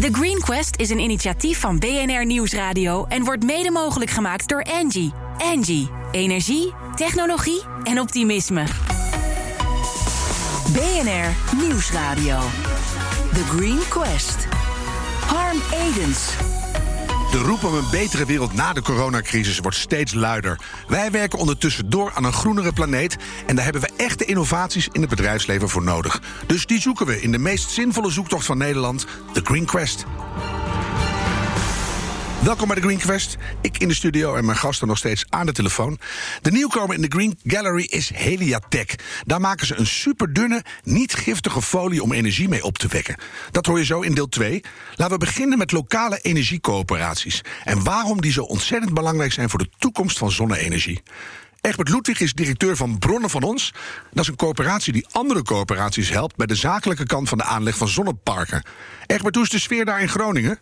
The 0.00 0.08
Green 0.12 0.38
Quest 0.38 0.76
is 0.80 0.90
een 0.90 0.98
initiatief 0.98 1.60
van 1.60 1.78
BNR 1.78 2.26
Nieuwsradio 2.26 3.04
en 3.04 3.24
wordt 3.24 3.44
mede 3.44 3.70
mogelijk 3.70 4.10
gemaakt 4.10 4.48
door 4.48 4.62
Angie. 4.62 5.12
Angie, 5.38 5.90
energie, 6.10 6.74
technologie 6.94 7.62
en 7.82 8.00
optimisme. 8.00 8.64
BNR 10.72 11.56
Nieuwsradio. 11.56 12.38
The 13.32 13.44
Green 13.44 13.88
Quest. 13.88 14.48
Harm 15.26 15.58
Edens. 15.72 16.57
De 17.30 17.38
roep 17.38 17.64
om 17.64 17.74
een 17.74 17.90
betere 17.90 18.24
wereld 18.24 18.52
na 18.52 18.72
de 18.72 18.82
coronacrisis 18.82 19.58
wordt 19.58 19.76
steeds 19.76 20.14
luider. 20.14 20.60
Wij 20.86 21.10
werken 21.10 21.38
ondertussen 21.38 21.90
door 21.90 22.12
aan 22.14 22.24
een 22.24 22.32
groenere 22.32 22.72
planeet. 22.72 23.16
En 23.46 23.54
daar 23.56 23.64
hebben 23.64 23.82
we 23.82 23.92
echte 23.96 24.24
innovaties 24.24 24.88
in 24.92 25.00
het 25.00 25.10
bedrijfsleven 25.10 25.68
voor 25.68 25.82
nodig. 25.82 26.22
Dus 26.46 26.66
die 26.66 26.80
zoeken 26.80 27.06
we 27.06 27.20
in 27.20 27.32
de 27.32 27.38
meest 27.38 27.70
zinvolle 27.70 28.10
zoektocht 28.10 28.46
van 28.46 28.58
Nederland, 28.58 29.06
de 29.32 29.40
Green 29.44 29.64
Quest. 29.64 30.04
Welkom 32.42 32.66
bij 32.66 32.76
de 32.76 32.82
Green 32.82 32.98
Quest. 32.98 33.36
Ik 33.60 33.78
in 33.78 33.88
de 33.88 33.94
studio 33.94 34.34
en 34.34 34.44
mijn 34.44 34.58
gasten 34.58 34.88
nog 34.88 34.98
steeds 34.98 35.24
aan 35.28 35.46
de 35.46 35.52
telefoon. 35.52 35.98
De 36.42 36.50
nieuwkomer 36.50 36.94
in 36.94 37.00
de 37.00 37.08
Green 37.08 37.38
Gallery 37.44 37.86
is 37.90 38.10
Heliatech. 38.14 38.94
Daar 39.26 39.40
maken 39.40 39.66
ze 39.66 39.78
een 39.78 39.86
superdunne, 39.86 40.64
niet 40.82 41.14
giftige 41.14 41.62
folie 41.62 42.02
om 42.02 42.12
energie 42.12 42.48
mee 42.48 42.64
op 42.64 42.78
te 42.78 42.88
wekken. 42.88 43.16
Dat 43.50 43.66
hoor 43.66 43.78
je 43.78 43.84
zo 43.84 44.00
in 44.00 44.14
deel 44.14 44.28
2. 44.28 44.64
Laten 44.94 45.18
we 45.18 45.24
beginnen 45.24 45.58
met 45.58 45.72
lokale 45.72 46.18
energiecoöperaties. 46.18 47.40
En 47.64 47.84
waarom 47.84 48.20
die 48.20 48.32
zo 48.32 48.42
ontzettend 48.42 48.94
belangrijk 48.94 49.32
zijn 49.32 49.50
voor 49.50 49.58
de 49.58 49.70
toekomst 49.78 50.18
van 50.18 50.30
zonne-energie. 50.30 51.02
Egbert 51.60 51.88
Ludwig 51.88 52.20
is 52.20 52.32
directeur 52.32 52.76
van 52.76 52.98
Bronnen 52.98 53.30
van 53.30 53.42
Ons. 53.42 53.74
Dat 54.10 54.22
is 54.22 54.28
een 54.28 54.36
coöperatie 54.36 54.92
die 54.92 55.06
andere 55.10 55.42
coöperaties 55.42 56.10
helpt 56.10 56.36
bij 56.36 56.46
de 56.46 56.54
zakelijke 56.54 57.06
kant 57.06 57.28
van 57.28 57.38
de 57.38 57.44
aanleg 57.44 57.76
van 57.76 57.88
zonneparken. 57.88 58.62
Egbert, 59.06 59.34
hoe 59.34 59.44
is 59.44 59.50
de 59.50 59.58
sfeer 59.58 59.84
daar 59.84 60.00
in 60.00 60.08
Groningen? 60.08 60.58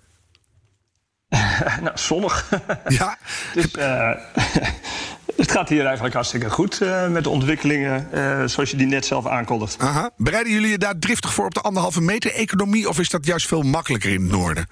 nou, 1.83 1.99
zonnig. 1.99 2.49
Ja. 2.89 3.19
dus, 3.55 3.67
uh, 3.79 4.11
het 5.37 5.51
gaat 5.51 5.69
hier 5.69 5.85
eigenlijk 5.85 6.15
hartstikke 6.15 6.51
goed 6.51 6.81
uh, 6.83 7.09
met 7.09 7.25
de 7.25 7.31
ontwikkelingen 7.31 8.09
uh, 8.15 8.45
zoals 8.45 8.71
je 8.71 8.77
die 8.77 8.87
net 8.87 9.07
zelf 9.07 9.27
aankondigt. 9.27 9.79
Aha. 9.79 10.11
Bereiden 10.17 10.53
jullie 10.53 10.71
je 10.71 10.79
daar 10.79 10.99
driftig 10.99 11.35
voor 11.35 11.45
op 11.45 11.55
de 11.55 11.61
anderhalve 11.61 12.01
meter 12.01 12.33
economie 12.33 12.89
of 12.89 12.99
is 12.99 13.09
dat 13.09 13.27
juist 13.27 13.47
veel 13.47 13.63
makkelijker 13.63 14.13
in 14.13 14.21
het 14.21 14.31
noorden? 14.31 14.69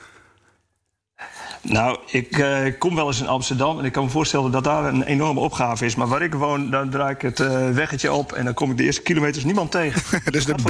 Nou, 1.61 1.99
ik 2.07 2.37
uh, 2.37 2.59
kom 2.79 2.95
wel 2.95 3.07
eens 3.07 3.21
in 3.21 3.29
Amsterdam 3.29 3.79
en 3.79 3.85
ik 3.85 3.93
kan 3.93 4.05
me 4.05 4.11
voorstellen 4.11 4.51
dat 4.51 4.65
daar 4.65 4.85
een 4.85 5.03
enorme 5.03 5.41
opgave 5.41 5.85
is. 5.85 5.95
Maar 5.95 6.07
waar 6.07 6.23
ik 6.23 6.35
woon, 6.35 6.71
dan 6.71 6.91
draai 6.91 7.15
ik 7.15 7.23
het 7.23 7.41
uh, 7.41 7.71
weggetje 7.71 8.13
op 8.13 8.33
en 8.33 8.45
dan 8.45 8.55
kom 8.55 8.71
ik 8.71 8.77
de 8.77 8.83
eerste 8.83 9.03
kilometers 9.03 9.45
niemand 9.45 9.71
tegen. 9.71 10.23
dus 10.33 10.45
dat 10.45 10.61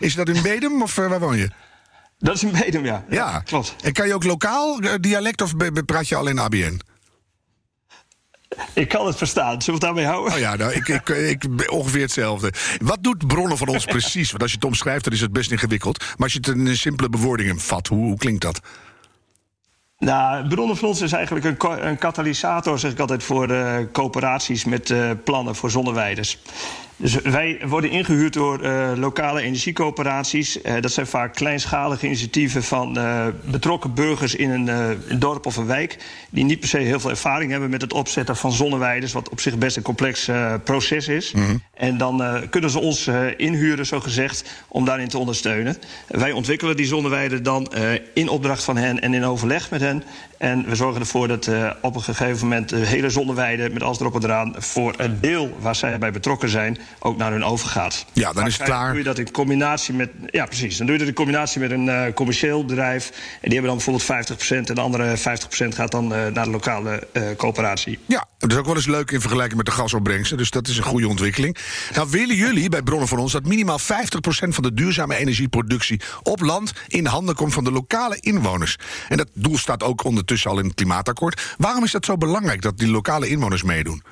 is 0.00 0.14
dat 0.14 0.28
in 0.28 0.42
Bedum 0.42 0.82
of 0.82 0.96
uh, 0.96 1.08
waar 1.08 1.20
woon 1.20 1.36
je? 1.36 1.50
Dat 2.22 2.34
is 2.34 2.42
in 2.42 2.50
Bedum, 2.50 2.84
ja. 2.84 3.04
ja. 3.08 3.16
ja. 3.16 3.38
klopt. 3.38 3.74
En 3.82 3.92
kan 3.92 4.06
je 4.06 4.14
ook 4.14 4.24
lokaal 4.24 4.80
dialect 5.00 5.42
of 5.42 5.52
praat 5.86 6.08
je 6.08 6.16
alleen 6.16 6.38
ABN? 6.38 6.80
Ik 8.74 8.88
kan 8.88 9.06
het 9.06 9.16
verstaan. 9.16 9.62
Zullen 9.62 9.80
we 9.80 9.86
het 9.86 9.94
daarmee 9.94 10.04
houden? 10.04 10.32
Oh 10.32 10.38
ja, 10.38 10.56
nou, 10.56 10.72
ik, 10.72 10.88
ik, 10.88 11.08
ik, 11.08 11.72
ongeveer 11.72 12.00
hetzelfde. 12.00 12.52
Wat 12.82 12.98
doet 13.00 13.26
bronnen 13.26 13.58
van 13.58 13.68
ons 13.68 13.84
precies? 13.96 14.30
Want 14.30 14.42
als 14.42 14.50
je 14.50 14.56
het 14.56 14.66
omschrijft, 14.66 15.04
dan 15.04 15.12
is 15.12 15.20
het 15.20 15.32
best 15.32 15.50
ingewikkeld. 15.50 15.98
Maar 15.98 16.16
als 16.18 16.32
je 16.32 16.38
het 16.38 16.48
in 16.48 16.66
een 16.66 16.76
simpele 16.76 17.08
bewoordingen 17.08 17.58
vat, 17.58 17.86
hoe, 17.86 18.04
hoe 18.04 18.16
klinkt 18.16 18.42
dat? 18.42 18.60
Nou, 19.98 20.48
bronnen 20.48 20.76
van 20.76 20.88
ons 20.88 21.00
is 21.00 21.12
eigenlijk 21.12 21.44
een, 21.44 21.86
een 21.86 21.98
katalysator, 21.98 22.78
zeg 22.78 22.92
ik 22.92 22.98
altijd, 22.98 23.22
voor 23.22 23.50
uh, 23.50 23.76
coöperaties 23.92 24.64
met 24.64 24.90
uh, 24.90 25.10
plannen 25.24 25.54
voor 25.54 25.70
zonneweiders. 25.70 26.38
Dus 27.02 27.14
wij 27.14 27.60
worden 27.64 27.90
ingehuurd 27.90 28.32
door 28.32 28.64
uh, 28.64 28.92
lokale 28.96 29.42
energiecoöperaties. 29.42 30.62
Uh, 30.62 30.74
dat 30.80 30.92
zijn 30.92 31.06
vaak 31.06 31.34
kleinschalige 31.34 32.06
initiatieven 32.06 32.62
van 32.62 32.98
uh, 32.98 33.26
betrokken 33.44 33.94
burgers 33.94 34.34
in 34.34 34.50
een, 34.50 35.00
dorp 35.18 35.46
of 35.46 35.56
een 35.56 35.66
wijk. 35.66 35.98
Die 36.30 36.44
niet 36.44 36.60
per 36.60 36.68
se 36.68 36.78
heel 36.78 37.00
veel 37.00 37.10
ervaring 37.10 37.50
hebben 37.50 37.70
met 37.70 37.80
het 37.80 37.92
opzetten 37.92 38.36
van 38.36 38.52
zonneweiders. 38.52 39.12
Wat 39.12 39.28
op 39.28 39.40
zich 39.40 39.58
best 39.58 39.76
een 39.76 39.82
complex 39.82 40.30
proces 40.64 41.08
is. 41.08 41.32
Mm 41.32 41.44
-hmm. 41.44 41.62
En 41.74 41.98
dan 41.98 42.46
kunnen 42.50 42.70
ze 42.70 42.78
ons 42.78 43.10
inhuren, 43.36 43.86
zo 43.86 44.00
gezegd, 44.00 44.64
om 44.68 44.84
daarin 44.84 45.08
te 45.08 45.18
ondersteunen. 45.18 45.76
Wij 46.08 46.32
ontwikkelen 46.32 46.76
die 46.76 46.86
zonneweiden 46.86 47.42
dan 47.42 47.72
in 48.14 48.28
opdracht 48.28 48.64
van 48.64 48.76
hen 48.76 49.00
en 49.00 49.14
in 49.14 49.24
overleg 49.24 49.70
met 49.70 49.80
hen. 49.80 50.02
En 50.42 50.64
we 50.68 50.74
zorgen 50.74 51.00
ervoor 51.00 51.28
dat 51.28 51.50
op 51.80 51.94
een 51.94 52.02
gegeven 52.02 52.48
moment 52.48 52.68
de 52.68 52.76
hele 52.76 53.10
zonneweide, 53.10 53.70
met 53.70 53.82
alles 53.82 54.00
erop 54.00 54.14
en 54.14 54.24
eraan, 54.24 54.54
voor 54.58 54.94
een 54.96 55.20
deel 55.20 55.56
waar 55.60 55.74
zij 55.74 55.98
bij 55.98 56.12
betrokken 56.12 56.48
zijn, 56.48 56.78
ook 56.98 57.16
naar 57.16 57.32
hun 57.32 57.44
overgaat. 57.44 58.06
Ja, 58.12 58.32
dan 58.32 58.46
is 58.46 58.56
het 58.56 58.62
klaar. 58.62 58.88
doe 58.88 58.98
je 58.98 59.04
dat 59.04 59.18
in 59.18 59.30
combinatie 59.30 59.94
met. 59.94 60.10
Ja, 60.26 60.46
precies. 60.46 60.76
Dan 60.76 60.86
doe 60.86 60.94
je 60.94 61.00
dat 61.00 61.08
in 61.08 61.14
combinatie 61.14 61.60
met 61.60 61.70
een 61.70 61.86
uh, 61.86 62.02
commercieel 62.14 62.64
bedrijf. 62.64 63.08
En 63.40 63.50
die 63.50 63.58
hebben 63.60 63.78
dan 63.78 63.94
bijvoorbeeld 63.94 64.40
50% 64.40 64.68
en 64.68 64.74
de 64.74 64.80
andere 64.80 65.18
50% 65.18 65.20
gaat 65.68 65.90
dan 65.90 66.04
uh, 66.12 66.26
naar 66.26 66.44
de 66.44 66.50
lokale 66.50 67.08
coöperatie. 67.36 67.98
Ja, 68.06 68.26
dat 68.38 68.50
is 68.50 68.56
ook 68.56 68.66
wel 68.66 68.74
eens 68.74 68.86
leuk 68.86 69.10
in 69.10 69.20
vergelijking 69.20 69.56
met 69.56 69.66
de 69.66 69.72
gasopbrengsten. 69.72 70.36
Dus 70.36 70.50
dat 70.50 70.68
is 70.68 70.76
een 70.76 70.82
goede 70.82 71.08
ontwikkeling. 71.08 71.56
Nou, 71.94 72.10
willen 72.10 72.36
jullie 72.36 72.68
bij 72.68 72.82
bronnen 72.82 73.08
van 73.08 73.18
ons 73.18 73.32
dat 73.32 73.46
minimaal 73.46 73.80
50% 73.80 73.84
van 74.48 74.62
de 74.62 74.74
duurzame 74.74 75.16
energieproductie 75.16 76.00
op 76.22 76.40
land 76.40 76.72
in 76.88 77.06
handen 77.06 77.34
komt 77.34 77.52
van 77.52 77.64
de 77.64 77.72
lokale 77.72 78.16
inwoners? 78.20 78.76
En 79.08 79.16
dat 79.16 79.28
doel 79.34 79.58
staat 79.58 79.82
ook 79.82 80.04
ondertussen 80.04 80.30
al 80.46 80.58
in 80.58 80.64
het 80.64 80.74
klimaatakkoord. 80.74 81.54
Waarom 81.58 81.84
is 81.84 81.92
dat 81.92 82.04
zo 82.04 82.16
belangrijk 82.16 82.62
dat 82.62 82.78
die 82.78 82.90
lokale 82.90 83.28
inwoners 83.28 83.62
meedoen? 83.62 84.02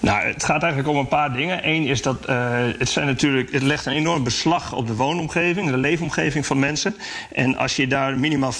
Nou, 0.00 0.26
het 0.26 0.44
gaat 0.44 0.62
eigenlijk 0.62 0.92
om 0.92 0.98
een 0.98 1.08
paar 1.08 1.32
dingen. 1.32 1.68
Eén 1.68 1.86
is 1.86 2.02
dat 2.02 2.28
uh, 2.28 2.48
het, 2.78 2.88
zijn 2.88 3.06
natuurlijk, 3.06 3.52
het 3.52 3.62
legt 3.62 3.86
een 3.86 3.92
enorm 3.92 4.24
beslag 4.24 4.72
op 4.72 4.86
de 4.86 4.94
woonomgeving, 4.94 5.70
de 5.70 5.76
leefomgeving 5.76 6.46
van 6.46 6.58
mensen. 6.58 6.96
En 7.32 7.56
als 7.56 7.76
je 7.76 7.86
daar 7.86 8.18
minimaal 8.18 8.52
50% 8.52 8.56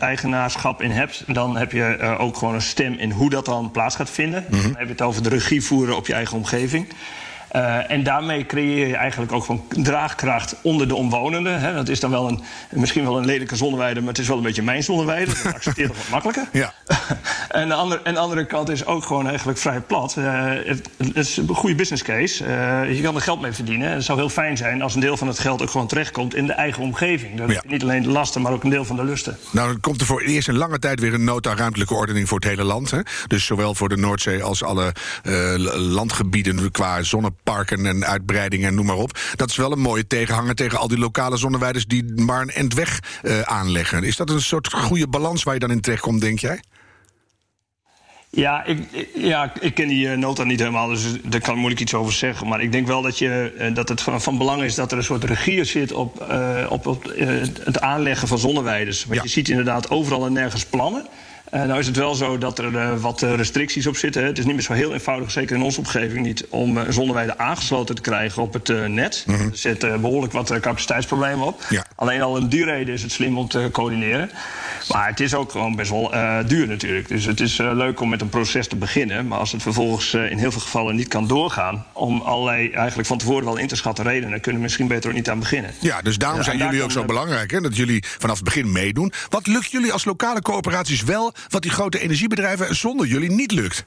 eigenaarschap 0.00 0.82
in 0.82 0.90
hebt, 0.90 1.24
dan 1.26 1.56
heb 1.56 1.72
je 1.72 1.98
uh, 2.00 2.20
ook 2.20 2.36
gewoon 2.36 2.54
een 2.54 2.62
stem 2.62 2.94
in 2.94 3.10
hoe 3.10 3.30
dat 3.30 3.44
dan 3.44 3.70
plaats 3.70 3.96
gaat 3.96 4.10
vinden. 4.10 4.44
Mm 4.48 4.58
-hmm. 4.58 4.62
Dan 4.62 4.76
heb 4.76 4.86
je 4.86 4.92
het 4.92 5.02
over 5.02 5.22
de 5.22 5.28
regie 5.28 5.64
voeren 5.64 5.96
op 5.96 6.06
je 6.06 6.14
eigen 6.14 6.36
omgeving. 6.36 6.88
Uh, 7.52 7.90
en 7.90 8.02
daarmee 8.02 8.46
creëer 8.46 8.86
je 8.86 8.96
eigenlijk 8.96 9.32
ook 9.32 9.44
gewoon 9.44 9.64
draagkracht 9.68 10.56
onder 10.62 10.88
de 10.88 10.94
omwonenden. 10.94 11.60
Hè. 11.60 11.74
Dat 11.74 11.88
is 11.88 12.00
dan 12.00 12.10
wel 12.10 12.28
een, 12.28 12.40
misschien 12.70 13.04
wel 13.04 13.18
een 13.18 13.24
lelijke 13.24 13.56
zonneweide, 13.56 14.00
maar 14.00 14.08
het 14.08 14.18
is 14.18 14.28
wel 14.28 14.36
een 14.36 14.42
beetje 14.42 14.62
mijn 14.62 14.82
zonneweide. 14.82 15.32
Dat 15.42 15.54
accepteert 15.54 15.88
toch 15.88 15.96
wat 15.96 16.08
makkelijker. 16.08 16.48
Ja. 16.56 16.72
en, 17.48 17.68
de 17.68 17.74
andere, 17.74 18.02
en 18.02 18.14
de 18.14 18.20
andere 18.20 18.46
kant 18.46 18.68
is 18.68 18.86
ook 18.86 19.04
gewoon 19.04 19.28
eigenlijk 19.28 19.58
vrij 19.58 19.80
plat. 19.80 20.16
Uh, 20.18 20.44
het, 20.64 20.88
het, 20.96 21.16
is 21.16 21.36
een 21.36 21.48
goede 21.48 21.74
business 21.74 22.02
case. 22.02 22.44
Uh, 22.44 22.96
je 22.96 23.02
kan 23.02 23.14
er 23.14 23.20
geld 23.20 23.40
mee 23.40 23.52
verdienen. 23.52 23.90
Het 23.90 24.04
zou 24.04 24.18
heel 24.18 24.28
fijn 24.28 24.56
zijn 24.56 24.82
als 24.82 24.94
een 24.94 25.00
deel 25.00 25.16
van 25.16 25.26
het 25.26 25.38
geld 25.38 25.62
ook 25.62 25.70
gewoon 25.70 25.86
terechtkomt 25.86 26.34
in 26.34 26.46
de 26.46 26.52
eigen 26.52 26.82
omgeving. 26.82 27.38
Dat 27.38 27.50
ja. 27.50 27.62
niet 27.66 27.82
alleen 27.82 28.02
de 28.02 28.08
lasten, 28.08 28.42
maar 28.42 28.52
ook 28.52 28.64
een 28.64 28.70
deel 28.70 28.84
van 28.84 28.96
de 28.96 29.04
lusten. 29.04 29.38
Nou, 29.50 29.68
dan 29.68 29.80
komt 29.80 30.00
er 30.00 30.06
voor 30.06 30.20
eerst 30.20 30.48
een 30.48 30.56
lange 30.56 30.78
tijd 30.78 31.00
weer 31.00 31.14
een 31.14 31.24
nota 31.24 31.54
ruimtelijke 31.54 31.94
ordening 31.94 32.28
voor 32.28 32.38
het 32.38 32.48
hele 32.48 32.64
land. 32.64 32.90
Hè? 32.90 33.00
Dus 33.26 33.46
zowel 33.46 33.74
voor 33.74 33.88
de 33.88 33.96
Noordzee 33.96 34.42
als 34.42 34.62
alle 34.62 34.92
landgebieden 35.74 36.70
qua 36.70 37.02
zonne 37.02 37.32
parken 37.52 37.86
en 37.86 38.06
uitbreidingen 38.06 38.68
en 38.68 38.74
noem 38.74 38.86
maar 38.86 38.96
op. 38.96 39.18
Dat 39.34 39.50
is 39.50 39.56
wel 39.56 39.72
een 39.72 39.80
mooie 39.80 40.06
tegenhanger 40.06 40.54
tegen 40.54 40.78
al 40.78 40.88
die 40.88 40.98
lokale 40.98 41.36
zonneweiders 41.36 41.86
die 41.86 42.04
maar 42.14 42.42
een 42.42 42.50
endweg 42.50 43.00
uh, 43.22 43.40
aanleggen. 43.40 44.02
Is 44.02 44.16
dat 44.16 44.30
een 44.30 44.40
soort 44.40 44.72
goede 44.72 45.08
balans 45.08 45.42
waar 45.42 45.54
je 45.54 45.60
dan 45.60 45.70
in 45.70 45.80
terechtkomt, 45.80 46.20
denk 46.20 46.38
jij? 46.38 46.60
Ja 48.30 48.64
ik, 48.64 49.08
ja, 49.14 49.52
ik 49.60 49.74
ken 49.74 49.88
die 49.88 50.06
uh, 50.06 50.16
nota 50.16 50.44
niet 50.44 50.58
helemaal, 50.58 50.88
dus 50.88 51.04
daar 51.22 51.40
kan 51.40 51.56
moeilijk 51.56 51.80
iets 51.80 51.94
over 51.94 52.12
zeggen. 52.12 52.48
Maar 52.48 52.60
ik 52.60 52.72
denk 52.72 52.86
wel 52.86 53.02
dat, 53.02 53.18
je, 53.18 53.54
uh, 53.58 53.74
dat 53.74 53.88
het 53.88 54.00
van, 54.00 54.20
van, 54.20 54.38
belang 54.38 54.62
is 54.62 54.74
dat 54.74 54.92
er 54.92 54.98
een 54.98 55.04
soort 55.04 55.24
regie 55.24 55.64
zit 55.64 55.92
op, 55.92 56.26
uh, 56.30 56.66
op, 56.68 56.86
op 56.86 57.12
het 57.64 57.80
aanleggen 57.80 58.28
van 58.28 58.38
zonneweiders. 58.38 59.04
Want 59.04 59.16
ja. 59.16 59.22
je 59.22 59.28
ziet 59.28 59.48
inderdaad 59.48 59.90
overal 59.90 60.26
en 60.26 60.32
nergens 60.32 60.64
plannen. 60.64 61.06
Uh, 61.54 61.62
nou 61.62 61.78
is 61.78 61.86
het 61.86 61.96
wel 61.96 62.14
zo 62.14 62.38
dat 62.38 62.58
er 62.58 62.72
uh, 62.72 62.96
wat 63.00 63.20
restricties 63.20 63.86
op 63.86 63.96
zitten. 63.96 64.24
Het 64.24 64.38
is 64.38 64.44
niet 64.44 64.54
meer 64.54 64.62
zo 64.62 64.72
heel 64.72 64.92
eenvoudig, 64.92 65.30
zeker 65.30 65.56
in 65.56 65.62
onze 65.62 65.78
omgeving 65.78 66.26
niet, 66.26 66.46
om 66.48 66.78
uh, 66.78 67.26
aangesloten 67.36 67.94
te 67.94 68.00
krijgen 68.00 68.42
op 68.42 68.52
het 68.52 68.88
net. 68.88 69.24
Mm 69.26 69.34
-hmm. 69.34 69.50
Er 69.50 69.56
zitten 69.56 70.00
behoorlijk 70.00 70.32
wat 70.32 70.60
capaciteitsproblemen 70.60 71.46
op. 71.46 71.62
Ja. 71.68 71.84
Alleen 71.94 72.22
al 72.22 72.30
om 72.30 72.48
die 72.48 72.64
reden 72.64 72.94
is 72.94 73.02
het 73.02 73.12
slim 73.12 73.38
om 73.38 73.48
te 73.48 73.68
coördineren. 73.72 74.30
Maar 74.88 75.08
het 75.08 75.20
is 75.20 75.34
ook 75.34 75.50
gewoon 75.50 75.76
best 75.76 75.90
wel 75.90 76.12
duur 76.46 76.66
natuurlijk. 76.66 77.08
Dus 77.08 77.24
het 77.24 77.40
is 77.40 77.56
leuk 77.56 78.00
om 78.00 78.08
met 78.08 78.20
een 78.20 78.28
proces 78.28 78.68
te 78.68 78.76
beginnen. 78.76 79.26
Maar 79.26 79.38
als 79.38 79.52
het 79.52 79.62
vervolgens 79.62 80.14
in 80.14 80.38
heel 80.38 80.52
veel 80.52 80.60
gevallen 80.60 80.96
niet 80.96 81.08
kan 81.08 81.26
doorgaan, 81.26 81.84
om 81.92 82.20
allerlei 82.20 82.70
eigenlijk 82.70 83.08
van 83.08 83.18
tevoren 83.18 83.44
wel 83.44 83.56
in 83.56 83.66
te 83.66 83.76
schatten 83.76 84.04
redenen, 84.04 84.40
kunnen 84.40 84.60
we 84.60 84.66
misschien 84.66 84.88
beter 84.88 85.10
ook 85.10 85.16
niet 85.16 85.30
aan 85.30 85.38
beginnen. 85.38 85.70
Ja, 85.78 86.02
dus 86.02 86.18
daarom 86.18 86.42
zijn 86.42 86.58
jullie 86.58 86.82
ook 86.82 86.90
zo 86.92 87.04
belangrijk, 87.04 87.50
hè? 87.50 87.60
dat 87.60 87.76
jullie 87.76 88.04
vanaf 88.18 88.36
het 88.36 88.44
begin 88.44 88.72
meedoen. 88.72 89.12
Wat 89.28 89.46
lukt 89.46 89.70
jullie 89.70 89.92
als 89.92 90.04
lokale 90.04 90.42
coöperaties 90.42 91.02
wel? 91.02 91.34
Wat 91.48 91.62
die 91.62 91.70
grote 91.70 91.98
energiebedrijven 92.00 92.76
zonder 92.76 93.06
jullie 93.06 93.30
niet 93.30 93.52
lukt. 93.52 93.84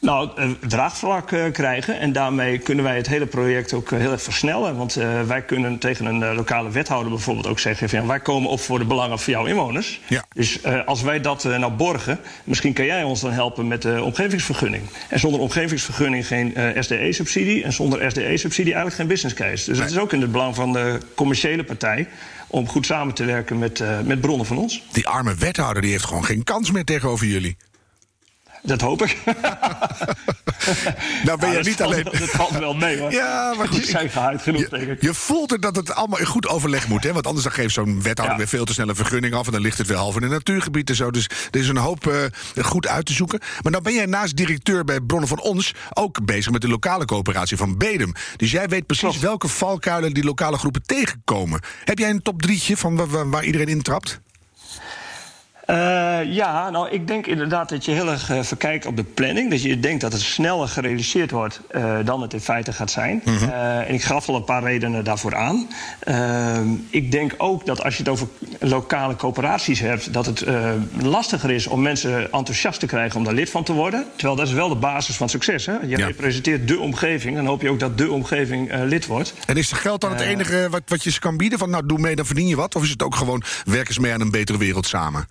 Nou, 0.00 0.30
draagvlak 0.66 1.26
krijgen. 1.52 1.98
En 1.98 2.12
daarmee 2.12 2.58
kunnen 2.58 2.84
wij 2.84 2.96
het 2.96 3.06
hele 3.06 3.26
project 3.26 3.72
ook 3.72 3.90
heel 3.90 4.12
erg 4.12 4.22
versnellen. 4.22 4.76
Want 4.76 4.94
wij 5.26 5.42
kunnen 5.42 5.78
tegen 5.78 6.06
een 6.06 6.34
lokale 6.34 6.70
wethouder 6.70 7.10
bijvoorbeeld 7.10 7.46
ook 7.46 7.58
zeggen: 7.58 7.88
van, 7.88 8.06
wij 8.06 8.20
komen 8.20 8.50
op 8.50 8.60
voor 8.60 8.78
de 8.78 8.84
belangen 8.84 9.18
van 9.18 9.32
jouw 9.32 9.46
inwoners. 9.46 10.00
Ja. 10.06 10.24
Dus 10.34 10.58
als 10.86 11.02
wij 11.02 11.20
dat 11.20 11.44
nou 11.44 11.72
borgen, 11.72 12.20
misschien 12.44 12.72
kan 12.72 12.84
jij 12.84 13.02
ons 13.02 13.20
dan 13.20 13.32
helpen 13.32 13.68
met 13.68 13.82
de 13.82 14.02
omgevingsvergunning. 14.02 14.82
En 15.08 15.18
zonder 15.18 15.40
omgevingsvergunning 15.40 16.26
geen 16.26 16.54
SDE-subsidie. 16.78 17.64
En 17.64 17.72
zonder 17.72 18.10
SDE-subsidie 18.10 18.72
eigenlijk 18.72 18.94
geen 18.94 19.08
business 19.08 19.34
case. 19.34 19.70
Dus 19.70 19.78
het 19.78 19.90
is 19.90 19.98
ook 19.98 20.12
in 20.12 20.20
het 20.20 20.32
belang 20.32 20.54
van 20.54 20.72
de 20.72 20.98
commerciële 21.14 21.64
partij 21.64 22.08
om 22.46 22.68
goed 22.68 22.86
samen 22.86 23.14
te 23.14 23.24
werken 23.24 23.58
met, 23.58 23.82
met 24.04 24.20
bronnen 24.20 24.46
van 24.46 24.58
ons. 24.58 24.82
Die 24.92 25.08
arme 25.08 25.34
wethouder 25.34 25.82
die 25.82 25.90
heeft 25.90 26.04
gewoon 26.04 26.24
geen 26.24 26.44
kans 26.44 26.70
meer 26.70 26.84
tegenover 26.84 27.26
jullie. 27.26 27.56
Dat 28.62 28.80
hoop 28.80 29.02
ik. 29.02 29.16
nou 31.24 31.38
ben 31.38 31.50
je 31.52 31.58
niet 31.62 31.82
alleen. 31.82 32.04
dat 32.12 32.14
valt 32.28 32.50
wel 32.50 32.74
mee 32.74 32.98
hoor. 32.98 33.12
Ja, 33.12 33.54
maar 33.58 33.68
goed. 33.68 33.86
Zijn 33.86 34.10
gehaaid 34.10 34.42
genoeg, 34.42 34.60
je, 34.60 34.68
denk 34.68 34.88
ik. 34.88 35.02
Je 35.02 35.14
voelt 35.14 35.50
het 35.50 35.62
dat 35.62 35.76
het 35.76 35.94
allemaal 35.94 36.18
in 36.18 36.26
goed 36.26 36.48
overleg 36.48 36.88
moet. 36.88 37.04
Hè? 37.04 37.12
Want 37.12 37.26
anders 37.26 37.44
dan 37.44 37.54
geeft 37.54 37.74
zo'n 37.74 37.94
wethouder 38.02 38.28
Ja. 38.30 38.36
weer 38.36 38.48
veel 38.48 38.64
te 38.64 38.72
snel 38.72 38.88
een 38.88 38.96
vergunning 38.96 39.34
af. 39.34 39.46
En 39.46 39.52
dan 39.52 39.60
ligt 39.60 39.78
het 39.78 39.86
weer 39.86 39.96
half 39.96 40.16
in 40.16 40.22
een 40.22 40.30
natuurgebied 40.30 40.88
en 40.88 40.94
zo. 40.96 41.10
Dus 41.10 41.24
er 41.50 41.60
is 41.60 41.68
een 41.68 41.76
hoop 41.76 42.06
eh, 42.06 42.64
goed 42.64 42.86
uit 42.86 43.06
te 43.06 43.12
zoeken. 43.12 43.40
Maar 43.62 43.72
dan 43.72 43.82
ben 43.82 43.94
jij 43.94 44.06
naast 44.06 44.36
directeur 44.36 44.84
bij 44.84 45.00
Bronnen 45.00 45.28
van 45.28 45.40
Ons 45.40 45.74
ook 45.94 46.24
bezig 46.24 46.52
met 46.52 46.60
de 46.60 46.68
lokale 46.68 47.04
coöperatie 47.04 47.56
van 47.56 47.78
Bedem. 47.78 48.12
Dus 48.36 48.50
jij 48.50 48.68
weet 48.68 48.86
precies 48.86 49.04
Klopt. 49.04 49.20
welke 49.20 49.48
valkuilen 49.48 50.14
die 50.14 50.24
lokale 50.24 50.58
groepen 50.58 50.82
tegenkomen. 50.82 51.60
Heb 51.84 51.98
jij 51.98 52.10
een 52.10 52.22
top 52.22 52.42
drietje 52.42 52.76
van 52.76 53.08
waar 53.30 53.44
iedereen 53.44 53.68
intrapt? 53.68 54.20
Eh, 55.70 56.32
ja, 56.32 56.70
nou, 56.70 56.90
ik 56.90 57.06
denk 57.06 57.26
inderdaad 57.26 57.68
dat 57.68 57.84
je 57.84 57.92
heel 57.92 58.08
erg 58.10 58.30
eh, 58.30 58.42
verkijkt 58.42 58.86
op 58.86 58.96
de 58.96 59.04
planning. 59.04 59.50
Dat 59.50 59.62
je 59.62 59.80
denkt 59.80 60.00
dat 60.00 60.12
het 60.12 60.20
sneller 60.22 60.68
gerealiseerd 60.68 61.30
wordt 61.30 61.60
eh, 61.70 61.96
dan 62.04 62.22
het 62.22 62.32
in 62.32 62.40
feite 62.40 62.72
gaat 62.72 62.90
zijn. 62.90 63.22
Eh, 63.24 63.88
en 63.88 63.94
ik 63.94 64.02
gaf 64.02 64.28
al 64.28 64.34
een 64.34 64.44
paar 64.44 64.62
redenen 64.62 65.04
daarvoor 65.04 65.36
aan. 65.36 65.68
Ik 66.90 67.10
denk 67.12 67.34
ook 67.36 67.66
dat 67.66 67.82
als 67.84 67.96
je 67.96 68.02
het 68.02 68.12
over 68.12 68.26
lokale 68.58 69.16
coöperaties 69.16 69.80
hebt, 69.80 70.12
dat 70.12 70.26
het 70.26 70.44
lastiger 71.00 71.50
is 71.50 71.66
om 71.66 71.82
mensen 71.82 72.32
enthousiast 72.32 72.80
te 72.80 72.86
krijgen 72.86 73.18
om 73.18 73.24
daar 73.24 73.34
lid 73.34 73.50
van 73.50 73.64
te 73.64 73.72
worden. 73.72 74.04
Terwijl 74.16 74.36
dat 74.36 74.46
is 74.46 74.52
wel 74.52 74.68
de 74.68 74.74
basis 74.74 75.16
van 75.16 75.28
succes. 75.28 75.66
Hè? 75.66 75.72
Je 75.72 75.96
Ja. 75.98 76.06
representeert 76.06 76.68
de 76.68 76.78
omgeving, 76.78 77.36
dan 77.36 77.46
hoop 77.46 77.62
je 77.62 77.68
ook 77.70 77.80
dat 77.80 77.98
de 77.98 78.10
omgeving 78.10 78.72
lid 78.84 79.06
wordt. 79.06 79.34
En 79.46 79.56
is 79.56 79.72
geld 79.72 80.00
dan 80.00 80.10
het 80.10 80.20
enige 80.20 80.66
wat, 80.70 80.82
wat 80.86 81.02
je 81.04 81.10
ze 81.10 81.20
kan 81.20 81.36
bieden? 81.36 81.58
Van 81.58 81.70
nou, 81.70 81.86
doe 81.86 81.98
mee, 81.98 82.16
dan 82.16 82.26
verdien 82.26 82.46
je 82.46 82.56
wat? 82.56 82.74
Of 82.74 82.82
is 82.82 82.90
het 82.90 83.02
ook 83.02 83.14
gewoon 83.14 83.42
werken 83.64 83.88
eens 83.88 83.98
mee 83.98 84.12
aan 84.12 84.20
een 84.20 84.30
betere 84.30 84.58
wereld 84.58 84.86
samen? 84.86 85.26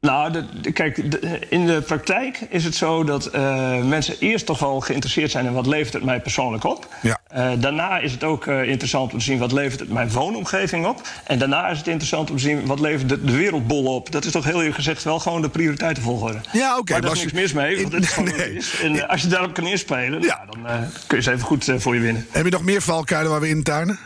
Nou, 0.00 0.32
de, 0.32 0.44
de- 0.60 0.72
kijk, 0.72 1.10
de- 1.10 1.38
in 1.48 1.66
de 1.66 1.80
praktijk 1.80 2.40
is 2.48 2.64
het 2.64 2.74
zo 2.74 3.04
dat 3.04 3.26
eh, 3.26 3.82
mensen 3.84 4.14
eerst 4.18 4.46
toch 4.46 4.58
wel 4.58 4.80
geïnteresseerd 4.80 5.30
zijn 5.30 5.46
in 5.46 5.52
wat 5.52 5.66
levert 5.66 5.92
het 5.92 6.04
mij 6.04 6.20
persoonlijk 6.20 6.64
op. 6.64 6.88
Ja. 7.02 7.18
Eh, 7.28 7.50
daarna 7.58 7.98
is 7.98 8.12
het 8.12 8.24
ook 8.24 8.46
eh, 8.46 8.68
interessant 8.68 9.12
om 9.12 9.18
te 9.18 9.24
zien 9.24 9.38
wat 9.38 9.52
levert 9.52 9.80
het 9.80 9.88
mijn 9.92 10.10
woonomgeving 10.10 10.86
op. 10.86 11.02
En 11.24 11.38
daarna 11.38 11.68
is 11.68 11.78
het 11.78 11.86
interessant 11.86 12.30
om 12.30 12.36
te 12.36 12.42
zien 12.42 12.66
wat 12.66 12.80
levert 12.80 13.08
de, 13.08 13.24
de 13.24 13.32
wereldbol 13.36 13.84
op. 13.94 14.12
Dat 14.12 14.24
is 14.24 14.32
toch 14.32 14.44
heel 14.44 14.58
eerlijk 14.58 14.74
gezegd 14.74 15.04
wel 15.04 15.18
gewoon 15.18 15.42
de 15.42 15.48
prioriteitenvolgorde. 15.48 16.38
Ja, 16.52 16.78
oké, 16.78 17.00
daar 17.00 17.12
is 17.12 17.18
niks 17.20 17.32
mis 17.32 17.52
mee, 17.52 17.80
want 17.80 17.92
het 17.92 18.02
is 18.02 18.08
gewoon 18.12 18.36
Nee. 18.36 18.54
is. 18.54 18.80
En 18.82 19.08
als 19.08 19.22
je 19.22 19.28
daarop 19.28 19.54
kan 19.54 19.66
inspelen, 19.66 20.22
Ja. 20.22 20.44
nou, 20.62 20.62
dan 20.80 20.90
kun 21.06 21.16
je 21.16 21.22
ze 21.22 21.30
even 21.32 21.46
goed 21.46 21.72
voor 21.76 21.94
je 21.94 22.00
winnen. 22.00 22.26
Heb 22.30 22.44
je 22.44 22.50
nog 22.50 22.62
meer 22.64 22.82
valkuilen 22.82 23.30
waar 23.30 23.40
we 23.40 23.48
in 23.48 23.62
tuinen? 23.62 23.98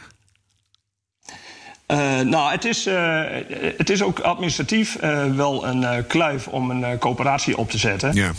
Eh, 2.18 2.26
nou, 2.26 2.50
het 2.50 2.64
is, 2.64 2.86
eh, 2.86 3.22
het 3.76 3.90
is 3.90 4.02
ook 4.02 4.18
administratief 4.18 4.96
eh, 4.96 5.24
wel 5.34 5.66
een 5.66 6.06
kluif 6.06 6.48
om 6.48 6.70
een 6.70 6.98
coöperatie 6.98 7.58
op 7.58 7.70
te 7.70 7.78
zetten. 7.78 8.14
Ja. 8.14 8.32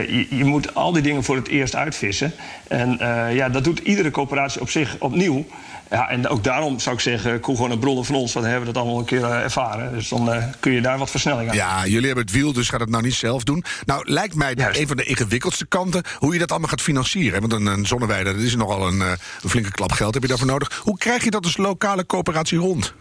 Je, 0.00 0.26
je 0.30 0.44
moet 0.44 0.74
al 0.74 0.92
die 0.92 1.02
dingen 1.02 1.24
voor 1.24 1.36
het 1.36 1.48
eerst 1.48 1.76
uitvissen. 1.76 2.32
En 2.68 2.98
ja, 3.32 3.48
dat 3.48 3.64
doet 3.64 3.78
iedere 3.78 4.10
coöperatie 4.10 4.60
op 4.60 4.70
zich 4.70 4.96
opnieuw. 4.98 5.46
Ja, 5.90 6.08
en 6.08 6.28
ook 6.28 6.44
daarom 6.44 6.80
zou 6.80 6.94
ik 6.94 7.00
zeggen, 7.00 7.40
koe 7.40 7.56
gewoon 7.56 7.70
een 7.70 7.78
bronnen 7.78 8.04
van 8.04 8.14
ons, 8.14 8.32
want 8.32 8.44
dan 8.44 8.54
hebben 8.54 8.66
we 8.66 8.72
dat 8.74 8.82
allemaal 8.82 9.00
een 9.00 9.06
keer 9.06 9.24
ervaren. 9.24 9.92
Dus 9.92 10.08
dan 10.08 10.30
kun 10.60 10.72
je 10.72 10.80
daar 10.80 10.98
wat 10.98 11.10
versnelling 11.10 11.50
aan. 11.50 11.56
Ja, 11.56 11.86
jullie 11.86 12.06
hebben 12.06 12.24
het 12.24 12.34
wiel, 12.34 12.52
dus 12.52 12.68
ga 12.68 12.78
het 12.78 12.90
nou 12.90 13.02
niet 13.02 13.14
zelf 13.14 13.44
doen. 13.44 13.64
Nou, 13.84 14.10
lijkt 14.10 14.34
mij 14.34 14.54
Juist. 14.56 14.80
een 14.80 14.86
van 14.86 14.96
de 14.96 15.04
ingewikkeldste 15.04 15.66
kanten 15.66 16.02
hoe 16.18 16.32
je 16.32 16.38
dat 16.38 16.50
allemaal 16.50 16.68
gaat 16.68 16.82
financieren. 16.82 17.40
Want 17.40 17.52
een, 17.52 17.66
een 17.66 17.86
zonneweide, 17.86 18.32
dat 18.32 18.42
is 18.42 18.56
nogal 18.56 18.86
een, 18.86 19.00
een 19.00 19.48
flinke 19.48 19.70
klap 19.70 19.92
geld 19.92 20.14
heb 20.14 20.22
je 20.22 20.28
daarvoor 20.28 20.46
nodig. 20.46 20.80
Hoe 20.82 20.98
krijg 20.98 21.24
je 21.24 21.30
dat 21.30 21.44
als 21.44 21.56
lokale 21.56 22.06
coöperatie 22.06 22.58
rond? 22.58 22.94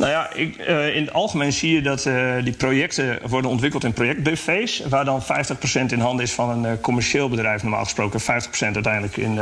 Nou 0.00 0.12
ja, 0.12 0.32
ik, 0.34 0.56
eh, 0.56 0.96
in 0.96 1.04
het 1.04 1.12
algemeen 1.12 1.52
zie 1.52 1.74
je 1.74 1.82
dat 1.82 2.06
eh, 2.06 2.32
die 2.44 2.52
projecten 2.52 3.18
worden 3.28 3.50
ontwikkeld 3.50 3.84
in 3.84 3.92
project-BV's... 3.92 4.82
waar 4.88 5.04
dan 5.04 5.22
50% 5.22 5.26
in 5.86 6.00
handen 6.00 6.24
is 6.24 6.32
van 6.32 6.50
een 6.50 6.64
eh, 6.64 6.80
commercieel 6.80 7.28
bedrijf 7.28 7.62
normaal 7.62 7.84
gesproken... 7.84 8.20
50% 8.20 8.24
uiteindelijk 8.58 9.16
in, 9.16 9.40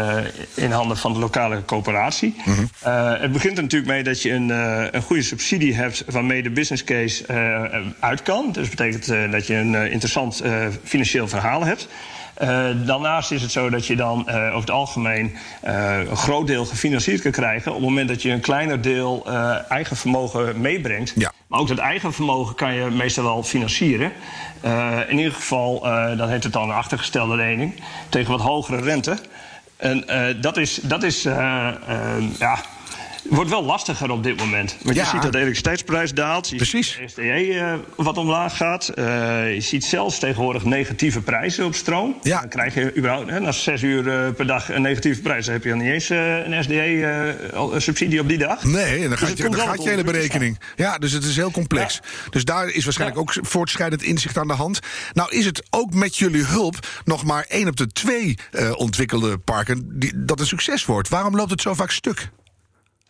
in 0.54 0.70
handen 0.70 0.96
van 0.96 1.12
de 1.12 1.19
lokale 1.19 1.64
coöperatie. 1.64 2.34
Eh, 2.82 3.20
het 3.20 3.32
begint 3.32 3.56
er 3.56 3.62
natuurlijk 3.62 3.92
mee 3.92 4.02
dat 4.02 4.22
je 4.22 4.32
een, 4.32 4.48
een 4.94 5.02
goede 5.02 5.22
subsidie 5.22 5.75
hebt... 5.75 6.04
waarmee 6.06 6.42
de 6.42 6.50
business 6.50 6.84
case 6.84 7.25
uit 8.00 8.22
kan. 8.22 8.52
Dus 8.52 8.69
dat 8.69 8.76
betekent 8.76 9.32
dat 9.32 9.46
je 9.46 9.54
een 9.54 9.75
interessant 9.75 10.42
financieel 10.84 11.28
verhaal 11.28 11.64
hebt... 11.64 11.88
Eh, 12.38 12.67
daarnaast 12.85 13.31
is 13.31 13.43
het 13.43 13.50
zo 13.50 13.70
dat 13.70 13.87
je 13.87 13.96
dan 13.96 14.29
eh, 14.29 14.46
over 14.46 14.61
het 14.61 14.70
algemeen 14.70 15.37
eh, 15.61 15.99
een 15.99 16.17
groot 16.17 16.46
deel 16.46 16.64
gefinancierd 16.64 17.23
kan 17.23 17.31
krijgen. 17.31 17.70
op 17.70 17.76
het 17.76 17.87
moment 17.87 18.08
dat 18.08 18.23
je 18.23 18.31
een 18.31 18.40
kleiner 18.40 18.81
deel 18.81 19.26
eigen 19.69 19.96
vermogen 19.96 20.61
meebrengt. 20.61 21.12
Ja. 21.17 21.32
Maar 21.46 21.61
ook 21.61 21.69
dat 21.69 21.79
eigen 21.79 22.12
vermogen 22.12 22.55
kan 22.55 22.75
je 22.75 22.90
meestal 22.90 23.25
wel 23.25 23.43
financieren. 23.43 24.12
In 25.08 25.19
ieder 25.19 25.32
geval, 25.32 25.81
dan 26.17 26.29
heet 26.29 26.44
het 26.44 26.52
dan 26.52 26.62
een 26.62 26.75
achtergestelde 26.75 27.37
lening. 27.37 27.82
tegen 28.08 28.31
wat 28.31 28.40
hogere 28.40 28.81
rente. 28.81 29.19
En 29.76 30.05
dat 30.40 30.56
is. 30.56 30.75
Dat 30.82 31.02
is 31.02 31.23
ja, 31.23 32.61
wordt 33.28 33.50
wel 33.50 33.64
lastiger 33.64 34.10
op 34.10 34.22
dit 34.22 34.36
moment. 34.36 34.76
Want 34.82 34.96
Ja. 34.96 35.02
je 35.02 35.08
ziet 35.08 35.22
dat 35.22 35.32
de 35.32 35.38
elektriciteitsprijs 35.38 36.14
daalt. 36.14 36.48
Je 36.48 36.56
Precies. 36.56 36.88
ziet 36.92 36.98
dat 36.98 37.08
de 37.14 37.22
SDE 37.22 37.58
eh, 37.58 37.75
wat 37.96 38.16
omlaag 38.16 38.56
gaat. 38.56 38.88
Eh, 38.88 39.04
je 39.54 39.60
ziet 39.60 39.84
zelfs 39.84 40.19
tegenwoordig 40.19 40.64
negatieve 40.64 41.20
prijzen 41.20 41.64
op 41.64 41.75
stroom. 41.75 42.19
Ja. 42.22 42.40
Dan 42.40 42.48
krijg 42.48 42.75
je 42.75 42.96
überhaupt 42.96 43.30
hè, 43.30 43.40
na 43.40 43.52
zes 43.52 43.82
uur 43.82 44.08
eh, 44.08 44.32
per 44.32 44.46
dag 44.46 44.70
een 44.70 44.82
negatieve 44.82 45.20
prijs. 45.20 45.44
Dan 45.44 45.54
heb 45.54 45.62
je 45.62 45.69
dan 45.69 45.78
niet 45.78 45.88
eens 45.92 46.10
eh, 46.10 46.46
een 46.46 46.64
SDE-subsidie 46.64 48.20
op 48.20 48.28
die 48.28 48.38
dag. 48.38 48.64
Nee, 48.64 49.02
en 49.02 49.08
dan 49.08 49.19
gaat, 49.19 49.28
het 49.28 49.38
je, 49.38 49.42
dan 49.48 49.54
gaat 49.60 49.82
je 49.82 49.88
hele 49.88 50.04
berekening. 50.04 50.58
Ja, 50.76 50.98
dus 50.98 51.12
het 51.12 51.25
is 51.25 51.36
heel 51.36 51.50
complex. 51.50 52.00
Dus 52.30 52.44
daar 52.44 52.69
is 52.69 52.84
waarschijnlijk 52.84 53.20
ook 53.20 53.34
voortschrijdend 53.40 54.02
inzicht 54.02 54.36
aan 54.38 54.46
de 54.48 54.54
hand. 54.54 54.78
Nou 55.12 55.30
is 55.36 55.44
het 55.44 55.66
ook 55.70 55.94
met 55.94 56.16
jullie 56.16 56.44
hulp 56.44 56.76
nog 57.04 57.25
maar 57.25 57.44
één 57.48 57.69
op 57.69 57.76
de 57.76 57.86
twee 57.86 58.38
eh, 58.52 58.72
ontwikkelde 58.76 59.38
parken 59.38 59.98
die, 59.98 60.12
dat 60.25 60.40
een 60.40 60.46
succes 60.46 60.84
wordt. 60.84 61.08
Waarom 61.08 61.36
loopt 61.36 61.50
het 61.50 61.60
zo 61.60 61.75
vaak 61.75 61.90
stuk? 61.90 62.28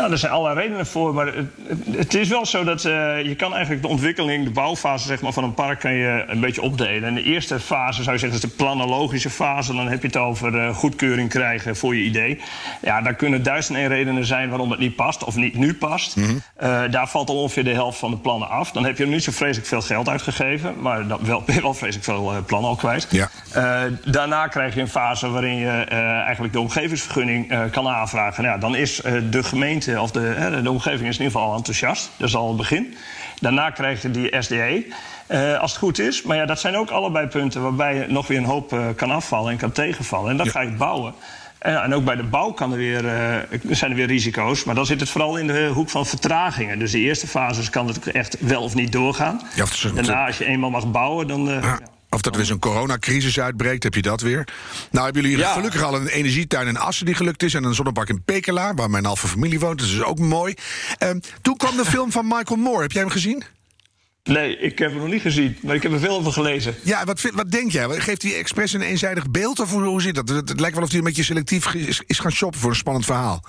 Ja, 0.00 0.10
er 0.10 0.18
zijn 0.18 0.32
allerlei 0.32 0.60
redenen 0.66 0.86
voor. 0.86 1.14
Maar 1.14 1.26
het, 1.26 1.46
het- 1.96 2.14
is 2.14 2.28
wel 2.28 2.46
zo 2.46 2.64
dat 2.64 2.84
eh, 2.84 2.92
je 3.24 3.34
kan 3.36 3.52
eigenlijk 3.52 3.82
de 3.82 3.88
ontwikkeling, 3.88 4.44
de 4.44 4.50
bouwfase 4.50 5.06
zeg 5.06 5.20
maar, 5.20 5.32
van 5.32 5.44
een 5.44 5.54
park 5.54 5.80
kan 5.80 5.92
je 5.92 6.24
een 6.26 6.40
beetje 6.40 6.62
opdelen. 6.62 7.08
En 7.08 7.14
de 7.14 7.22
eerste 7.22 7.60
fase 7.60 8.02
zou 8.02 8.14
je 8.14 8.20
zeggen 8.20 8.38
is 8.42 8.48
de 8.50 8.56
planologische 8.56 9.30
fase. 9.30 9.74
Dan 9.74 9.88
heb 9.88 10.00
je 10.00 10.06
het 10.06 10.16
over 10.16 10.58
eh, 10.58 10.74
goedkeuring 10.74 11.28
krijgen 11.28 11.76
voor 11.76 11.96
je 11.96 12.02
idee. 12.02 12.40
Ja, 12.82 13.00
daar 13.02 13.14
kunnen 13.14 13.42
duizend 13.42 13.78
en 13.78 13.88
redenen 13.88 14.24
zijn 14.24 14.48
waarom 14.48 14.70
het 14.70 14.80
niet 14.80 14.96
past 14.96 15.24
of 15.24 15.36
niet 15.36 15.54
nu 15.54 15.74
past. 15.74 16.16
Eh, 16.56 16.82
daar 16.90 17.08
valt 17.08 17.28
al 17.28 17.36
ongeveer 17.42 17.64
de 17.64 17.72
helft 17.72 17.98
van 17.98 18.10
de 18.10 18.16
plannen 18.16 18.48
af. 18.48 18.70
Dan 18.70 18.84
heb 18.84 18.98
je 18.98 19.06
niet 19.06 19.22
zo 19.24 19.32
vreselijk 19.32 19.66
veel 19.68 19.80
geld 19.82 20.08
uitgegeven. 20.08 20.74
Maar 20.80 21.06
dan 21.06 21.18
wel, 21.22 21.42
ben 21.46 21.54
je 21.54 21.62
wel 21.62 21.74
vreselijk 21.74 22.04
veel 22.04 22.42
plannen 22.46 22.70
al 22.70 22.76
kwijt. 22.76 23.06
Ja. 23.10 23.28
Daarna 24.04 24.46
krijg 24.46 24.74
je 24.74 24.80
een 24.80 24.88
fase 24.88 25.30
waarin 25.30 25.54
je 25.56 25.68
eigenlijk 26.24 26.52
de 26.52 26.60
omgevingsvergunning 26.60 27.70
kan 27.70 27.88
aanvragen. 27.88 28.42
Nou, 28.42 28.54
ja, 28.54 28.60
dan 28.60 28.74
is 28.76 29.02
de 29.30 29.42
gemeente 29.42 29.89
of 29.98 30.10
de, 30.10 30.60
de 30.62 30.70
omgeving 30.70 31.08
is 31.08 31.18
in 31.18 31.22
ieder 31.24 31.38
geval 31.38 31.50
al 31.50 31.56
enthousiast. 31.56 32.10
Dat 32.16 32.28
is 32.28 32.34
al 32.36 32.48
het 32.48 32.56
begin. 32.56 32.94
Daarna 33.40 33.70
krijg 33.70 34.02
je 34.02 34.10
die 34.10 34.36
SDE. 34.38 34.84
eh, 35.26 35.58
als 35.58 35.70
het 35.70 35.80
goed 35.80 35.98
is. 35.98 36.22
Maar 36.22 36.36
ja, 36.36 36.46
dat 36.46 36.60
zijn 36.60 36.76
ook 36.76 36.90
allebei 36.90 37.26
punten 37.26 37.62
waarbij 37.62 37.94
je 37.94 38.04
nog 38.08 38.26
weer 38.26 38.38
een 38.38 38.44
hoop 38.44 38.72
eh, 38.72 38.86
kan 38.96 39.10
afvallen 39.10 39.52
en 39.52 39.58
kan 39.58 39.72
tegenvallen. 39.72 40.30
En 40.30 40.36
dan 40.36 40.46
Ja. 40.46 40.52
ga 40.52 40.60
je 40.60 40.70
bouwen. 40.70 41.14
En, 41.58 41.82
en 41.82 41.94
ook 41.94 42.04
bij 42.04 42.16
de 42.16 42.22
bouw 42.22 42.50
kan 42.52 42.70
er 42.72 42.78
weer, 42.78 43.06
eh, 43.08 43.60
zijn 43.70 43.90
er 43.90 43.96
weer 43.96 44.06
risico's. 44.06 44.64
Maar 44.64 44.74
dan 44.74 44.86
zit 44.86 45.00
het 45.00 45.08
vooral 45.10 45.36
in 45.36 45.46
de 45.46 45.70
hoek 45.74 45.90
van 45.90 46.06
vertragingen. 46.06 46.78
Dus 46.78 46.90
de 46.92 46.98
eerste 46.98 47.26
fases 47.26 47.70
kan 47.70 47.86
het 47.86 48.10
echt 48.10 48.36
wel 48.40 48.62
of 48.62 48.74
niet 48.74 48.92
doorgaan. 48.92 49.40
Ja, 49.54 49.64
een- 49.84 49.94
Daarna, 49.94 50.26
als 50.26 50.38
je 50.38 50.44
eenmaal 50.44 50.70
mag 50.70 50.90
bouwen, 50.90 51.26
dan. 51.26 51.50
eh, 51.50 51.62
Ja. 51.62 51.78
Of 52.10 52.20
dat 52.20 52.34
er 52.34 52.40
eens 52.40 52.48
een 52.50 52.58
coronacrisis 52.58 53.40
uitbreekt, 53.40 53.82
heb 53.82 53.94
je 53.94 54.02
dat 54.02 54.20
weer. 54.20 54.48
Nou 54.90 55.04
hebben 55.04 55.22
jullie 55.22 55.38
Ja. 55.38 55.52
gelukkig 55.52 55.82
al 55.82 55.94
een 55.94 56.06
energietuin 56.06 56.66
in 56.68 56.76
Assen 56.78 57.06
die 57.06 57.14
gelukt 57.14 57.42
is... 57.42 57.54
en 57.54 57.64
een 57.64 57.74
zonnepark 57.74 58.08
in 58.08 58.22
Pekela, 58.24 58.74
waar 58.74 58.90
mijn 58.90 59.04
halve 59.04 59.26
familie 59.28 59.60
woont. 59.60 59.78
Dat 59.78 59.88
is 59.88 60.02
ook 60.02 60.18
mooi. 60.18 60.54
Ehm, 60.98 61.18
toen 61.42 61.56
kwam 61.56 61.76
de 61.76 61.84
film 61.94 62.12
van 62.12 62.26
Michael 62.26 62.60
Moore. 62.60 62.82
Heb 62.82 62.92
jij 62.92 63.02
hem 63.02 63.10
gezien? 63.10 63.42
Nee, 64.24 64.58
ik 64.58 64.78
heb 64.78 64.90
het 64.92 65.00
nog 65.00 65.10
niet 65.10 65.22
gezien, 65.22 65.56
maar 65.62 65.74
ik 65.74 65.82
heb 65.82 65.92
er 65.92 65.98
veel 65.98 66.16
over 66.18 66.32
gelezen. 66.32 66.74
Ja, 66.82 67.04
wat, 67.04 67.20
wat 67.34 67.50
denk 67.50 67.70
jij? 67.72 68.00
Geeft 68.00 68.22
hij 68.22 68.36
expres 68.36 68.72
een 68.72 68.80
eenzijdig 68.80 69.30
beeld? 69.30 69.60
Of 69.60 69.70
hoe, 69.70 69.82
hoe 69.82 70.02
zit 70.02 70.14
dat? 70.14 70.28
Het, 70.28 70.48
het 70.48 70.60
lijkt 70.60 70.74
wel 70.74 70.84
of 70.84 70.90
hij 70.90 70.98
een 70.98 71.04
beetje 71.04 71.22
selectief 71.22 71.74
is, 71.74 72.02
is 72.06 72.18
gaan 72.18 72.32
shoppen 72.32 72.60
voor 72.60 72.70
een 72.70 72.76
spannend 72.76 73.04
verhaal. 73.04 73.44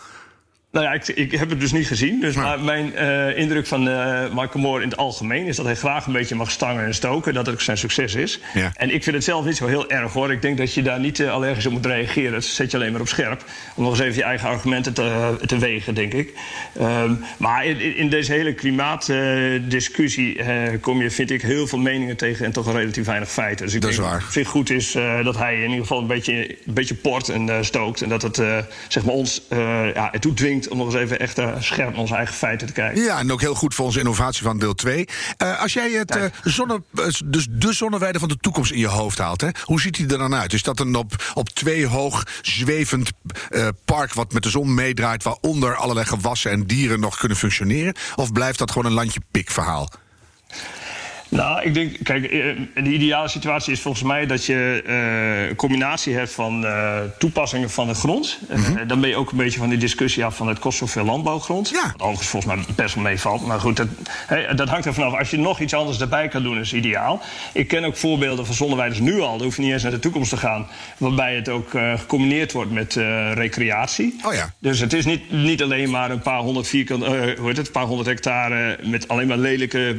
Nou 0.71 0.85
ja, 0.85 0.93
ik, 0.93 1.07
ik, 1.07 1.31
heb 1.31 1.49
het 1.49 1.59
dus 1.59 1.71
niet 1.71 1.87
gezien. 1.87 2.19
Dus 2.19 2.35
maar 2.35 2.59
mijn 2.59 2.93
uh, 2.95 3.37
indruk 3.37 3.67
van 3.67 3.87
uh, 3.87 4.21
Michael 4.29 4.59
Moore 4.59 4.83
in 4.83 4.89
het 4.89 4.97
algemeen 4.97 5.45
is 5.45 5.55
dat 5.55 5.65
hij 5.65 5.75
graag 5.75 6.05
een 6.05 6.13
beetje 6.13 6.35
mag 6.35 6.51
stangen 6.51 6.85
en 6.85 6.93
stoken. 6.93 7.33
Dat 7.33 7.45
het 7.45 7.55
ook 7.55 7.61
zijn 7.61 7.77
succes 7.77 8.15
is. 8.15 8.39
Ja. 8.53 8.71
En 8.75 8.93
ik 8.93 9.03
vind 9.03 9.15
het 9.15 9.25
zelf 9.25 9.45
niet 9.45 9.57
zo 9.57 9.67
heel 9.67 9.89
erg 9.89 10.13
hoor. 10.13 10.31
Ik 10.31 10.41
denk 10.41 10.57
dat 10.57 10.73
je 10.73 10.81
daar 10.81 10.99
niet 10.99 11.19
uh, 11.19 11.31
allergisch 11.31 11.65
op 11.65 11.71
moet 11.71 11.85
reageren. 11.85 12.31
Dat 12.31 12.43
zet 12.43 12.71
je 12.71 12.77
alleen 12.77 12.91
maar 12.91 13.01
op 13.01 13.07
scherp. 13.07 13.45
Om 13.75 13.83
nog 13.83 13.91
eens 13.91 14.01
even 14.01 14.15
je 14.15 14.23
eigen 14.23 14.49
argumenten 14.49 14.93
te, 14.93 15.35
te 15.45 15.57
wegen, 15.57 15.93
denk 15.93 16.13
ik. 16.13 16.33
Um, 16.81 17.23
maar 17.37 17.65
in, 17.65 17.97
in, 17.97 18.09
deze 18.09 18.31
hele 18.31 18.53
klimaatdiscussie 18.53 20.39
kom 20.79 21.01
je, 21.01 21.11
vind 21.11 21.31
ik, 21.31 21.41
heel 21.41 21.67
veel 21.67 21.79
meningen 21.79 22.17
tegen 22.17 22.45
en 22.45 22.51
toch 22.51 22.73
relatief 22.73 23.05
weinig 23.05 23.31
feiten. 23.31 23.65
Dus 23.65 23.75
ik 23.75 23.81
dat 23.81 23.95
denk 23.95 24.21
het 24.33 24.47
goed 24.47 24.69
is 24.69 24.91
dat 25.23 25.37
hij 25.37 25.55
in 25.55 25.69
ieder 25.69 25.81
geval 25.81 25.99
een 25.99 26.07
beetje, 26.07 26.49
een 26.49 26.73
beetje 26.73 26.95
port 26.95 27.29
en 27.29 27.65
stookt. 27.65 28.01
En 28.01 28.09
dat 28.09 28.21
het 28.21 28.35
zeg 28.87 29.03
maar 29.05 29.13
ons 29.13 29.41
ja, 29.93 30.13
ertoe 30.13 30.33
dwingt 30.61 30.67
om 30.69 30.77
nog 30.77 30.93
eens 30.93 31.03
even 31.03 31.19
echt 31.19 31.39
uh, 31.39 31.55
scherp 31.59 31.89
naar 31.89 31.99
onze 31.99 32.15
eigen 32.15 32.35
feiten 32.35 32.67
te 32.67 32.73
kijken. 32.73 33.03
Ja, 33.03 33.19
en 33.19 33.31
ook 33.31 33.41
heel 33.41 33.55
goed 33.55 33.75
voor 33.75 33.85
onze 33.85 33.99
innovatie 33.99 34.43
van 34.43 34.59
deel 34.59 34.73
2. 34.73 35.07
Uh, 35.37 35.61
als 35.61 35.73
jij 35.73 35.91
het 35.91 36.15
uh, 36.15 36.23
zonne, 36.43 36.81
dus 37.25 37.47
de 37.49 37.73
zonneweide 37.73 38.19
van 38.19 38.27
de 38.27 38.37
toekomst 38.37 38.71
in 38.71 38.79
je 38.79 38.87
hoofd 38.87 39.17
haalt, 39.17 39.41
hè, 39.41 39.49
hoe 39.63 39.81
ziet 39.81 39.95
die 39.95 40.07
er 40.07 40.17
dan 40.17 40.35
uit? 40.35 40.53
Is 40.53 40.63
dat 40.63 40.79
een 40.79 40.95
op, 40.95 41.31
op 41.33 41.49
twee 41.49 41.87
hoog 41.87 42.23
zwevend 42.41 43.11
park 43.85 44.13
wat 44.13 44.33
met 44.33 44.43
de 44.43 44.49
zon 44.49 44.73
meedraait, 44.73 45.23
waaronder 45.23 45.75
allerlei 45.75 46.05
gewassen 46.05 46.51
en 46.51 46.65
dieren 46.65 46.99
nog 46.99 47.17
kunnen 47.17 47.37
functioneren? 47.37 47.95
Of 48.15 48.31
blijft 48.31 48.59
dat 48.59 48.71
gewoon 48.71 48.87
een 48.87 48.97
landje 48.97 49.21
pik 49.31 49.51
verhaal? 49.51 49.89
Nou, 51.31 51.61
ik 51.61 51.73
denk, 51.73 51.97
kijk, 52.03 52.29
de 52.73 52.91
ideale 52.91 53.27
situatie 53.27 53.73
is 53.73 53.81
volgens 53.81 54.03
mij 54.03 54.25
dat 54.25 54.45
je 54.45 54.83
uh, 54.87 55.49
een 55.49 55.55
combinatie 55.55 56.15
hebt 56.15 56.31
van 56.31 56.63
uh, 56.63 56.97
toepassingen 57.17 57.69
van 57.69 57.87
de 57.87 57.93
grond. 57.93 58.39
Mm 58.49 58.63
-hmm. 58.63 58.77
uh, 58.77 58.87
dan 58.87 59.01
ben 59.01 59.09
je 59.09 59.15
ook 59.15 59.31
een 59.31 59.37
beetje 59.37 59.59
van 59.59 59.69
die 59.69 59.77
discussie 59.77 60.25
af 60.25 60.35
van 60.35 60.47
het 60.47 60.59
kost 60.59 60.77
zoveel 60.77 61.03
landbouwgrond. 61.03 61.69
Ja. 61.69 61.81
Wat 61.81 62.01
overigens 62.01 62.27
volgens 62.27 62.55
mij 62.55 62.65
best 62.75 62.95
wel 62.95 63.03
meevalt. 63.03 63.45
Maar 63.45 63.59
goed, 63.59 63.77
dat, 63.77 63.87
hey, 64.27 64.55
dat 64.55 64.69
hangt 64.69 64.85
er 64.85 64.93
vanaf. 64.93 65.13
Als 65.13 65.29
je 65.29 65.37
nog 65.37 65.59
iets 65.59 65.73
anders 65.73 65.99
erbij 65.99 66.27
kan 66.27 66.43
doen, 66.43 66.59
is 66.59 66.73
ideaal. 66.73 67.21
Ik 67.53 67.67
ken 67.67 67.83
ook 67.83 67.97
voorbeelden 67.97 68.45
van 68.45 68.55
zonneweiders 68.55 68.99
nu 68.99 69.19
al. 69.19 69.37
Dan 69.37 69.45
hoef 69.45 69.55
je 69.55 69.61
niet 69.61 69.71
eens 69.71 69.83
naar 69.83 69.91
de 69.91 69.99
toekomst 69.99 70.29
te 70.29 70.37
gaan. 70.37 70.67
Waarbij 70.97 71.35
het 71.35 71.49
ook 71.49 71.69
gecombineerd 71.69 72.51
wordt 72.51 72.71
met 72.71 72.93
recreatie. 73.33 74.19
Oh 74.25 74.33
ja. 74.33 74.53
Dus 74.59 74.79
het 74.79 74.93
is 74.93 75.05
niet, 75.05 75.31
niet 75.31 75.63
alleen 75.63 75.89
maar 75.89 76.11
een 76.11 76.21
paar 76.21 76.39
honderd 76.39 76.67
vierkant, 76.67 77.05
hoe 77.05 77.47
heet 77.47 77.57
het, 77.57 77.65
een 77.65 77.71
paar 77.71 77.85
honderd 77.85 78.07
hectare 78.07 78.77
met 78.83 79.07
alleen 79.07 79.27
maar 79.27 79.37
lelijke 79.37 79.95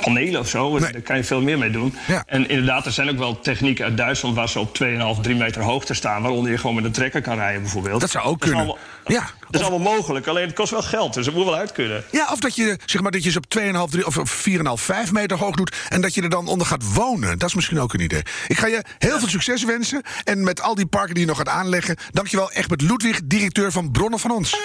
panelen 0.00 0.40
of 0.40 0.48
zo. 0.48 0.78
Nee. 0.78 0.92
Daar 0.92 1.00
kan 1.00 1.16
je 1.16 1.24
veel 1.24 1.40
meer 1.40 1.58
mee 1.58 1.70
doen. 1.70 1.96
Ja. 2.06 2.22
En 2.26 2.48
inderdaad, 2.48 2.86
er 2.86 2.92
zijn 2.92 3.10
ook 3.10 3.18
wel 3.18 3.40
technieken 3.40 3.84
uit 3.84 3.96
Duitsland 3.96 4.34
waar 4.34 4.48
ze 4.48 4.58
op 4.60 4.78
2,5, 5.16 5.20
3 5.20 5.36
meter 5.36 5.62
hoogte 5.62 5.94
staan. 5.94 6.22
Waaronder 6.22 6.50
je 6.50 6.58
gewoon 6.58 6.74
met 6.74 6.84
een 6.84 6.92
trekker 6.92 7.22
kan 7.22 7.36
rijden, 7.36 7.62
bijvoorbeeld. 7.62 8.00
Dat 8.00 8.10
zou 8.10 8.24
ook 8.24 8.40
kunnen. 8.40 8.58
Allemaal, 8.58 8.78
ja. 9.06 9.30
Dat 9.50 9.60
is 9.60 9.68
allemaal 9.68 9.94
mogelijk, 9.94 10.26
alleen 10.26 10.46
het 10.46 10.54
kost 10.54 10.70
wel 10.70 10.82
geld, 10.82 11.14
dus 11.14 11.26
het 11.26 11.34
moet 11.34 11.44
wel 11.44 11.56
uit 11.56 11.72
kunnen. 11.72 12.04
Ja, 12.10 12.28
of 12.32 12.38
dat 12.38 12.56
je, 12.56 12.78
zeg 12.84 13.00
maar, 13.00 13.10
dat 13.10 13.24
je 13.24 13.30
ze 13.30 13.38
op 13.38 13.46
2,5 13.58 13.90
3, 13.90 14.06
of 14.06 14.46
4,5, 14.46 14.84
5 14.84 15.12
meter 15.12 15.38
hoog 15.38 15.56
doet 15.56 15.76
en 15.88 16.00
dat 16.00 16.14
je 16.14 16.22
er 16.22 16.30
dan 16.30 16.46
onder 16.46 16.66
gaat 16.66 16.94
wonen. 16.94 17.38
Dat 17.38 17.48
is 17.48 17.54
misschien 17.54 17.80
ook 17.80 17.92
een 17.94 18.00
idee. 18.00 18.22
Ik 18.48 18.58
ga 18.58 18.66
je 18.66 18.82
heel 18.98 19.18
veel 19.18 19.28
succes 19.28 19.64
wensen. 19.64 20.02
En 20.24 20.44
met 20.44 20.62
al 20.62 20.74
die 20.74 20.86
parken 20.86 21.14
die 21.14 21.22
je 21.22 21.28
nog 21.28 21.36
gaat 21.36 21.48
aanleggen. 21.48 21.96
Dankjewel, 22.10 22.52
Egbert 22.52 22.80
Ludwig, 22.80 23.20
directeur 23.24 23.72
van 23.72 23.90
Bronnen 23.90 24.18
van 24.18 24.30
Ons. 24.30 24.56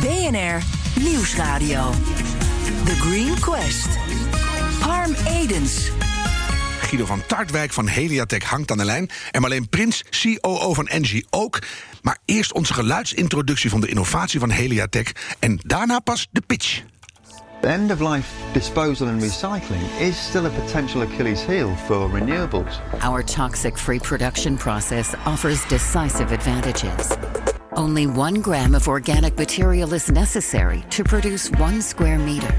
BNR 0.00 0.62
Nieuwsradio. 0.94 1.90
The 2.84 2.94
Green 2.96 3.40
Quest. 3.40 4.29
Harm 5.14 5.36
Edens. 5.36 5.90
Guido 6.80 7.04
van 7.06 7.22
Tartwijk 7.26 7.72
van 7.72 7.86
Heliatech 7.86 8.44
hangt 8.44 8.70
aan 8.70 8.78
de 8.78 8.84
lijn. 8.84 9.10
En 9.30 9.40
Marleen 9.40 9.68
Prins, 9.68 10.04
COO 10.22 10.74
van 10.74 10.86
Engie 10.86 11.26
ook. 11.30 11.58
Maar 12.02 12.18
eerst 12.24 12.52
onze 12.52 12.74
geluidsintroductie 12.74 13.70
van 13.70 13.80
de 13.80 13.88
innovatie 13.88 14.40
van 14.40 14.50
Heliatech. 14.50 15.12
En 15.38 15.58
daarna 15.62 15.98
pas 15.98 16.28
de 16.30 16.40
pitch. 16.46 16.82
End 17.60 17.92
of 17.92 18.00
life 18.00 18.28
disposal 18.52 19.08
and 19.08 19.22
recycling 19.22 19.82
is 19.98 20.26
still 20.28 20.44
a 20.44 20.48
potential 20.48 21.02
Achilles 21.02 21.46
heel 21.46 21.76
for 21.86 22.10
renewables. 22.14 22.80
Our 23.00 23.24
toxic 23.24 23.78
free 23.78 23.98
production 23.98 24.56
process 24.56 25.08
offers 25.26 25.66
decisive 25.66 26.34
advantages. 26.34 27.16
Only 27.72 28.06
one 28.06 28.42
gram 28.42 28.74
of 28.74 28.88
organic 28.88 29.36
material 29.36 29.94
is 29.94 30.08
necessary 30.08 30.84
to 30.88 31.02
produce 31.02 31.50
one 31.58 31.82
square 31.82 32.18
meter. 32.18 32.54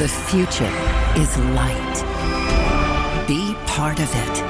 The 0.00 0.08
future 0.08 0.70
is 1.14 1.36
light. 1.36 2.04
Be 3.26 3.54
part 3.64 3.98
of 3.98 4.14
it. 4.14 4.42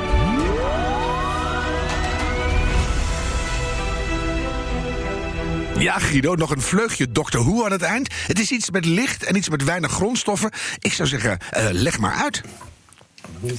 Ja, 5.83 5.99
Guido, 5.99 6.35
nog 6.35 6.50
een 6.50 6.61
vleugje 6.61 7.12
Doctor 7.12 7.45
Who 7.45 7.64
aan 7.64 7.73
het 7.73 7.83
eind. 7.83 8.14
Het 8.26 8.38
is 8.38 8.50
iets 8.50 8.71
met 8.71 8.85
licht 8.85 9.25
en 9.25 9.37
iets 9.37 9.49
met 9.49 9.64
weinig 9.64 9.90
grondstoffen. 9.90 10.50
Ik 10.78 10.92
zou 10.92 11.09
zeggen, 11.09 11.38
uh, 11.57 11.69
leg 11.71 11.99
maar 11.99 12.14
uit. 12.14 12.42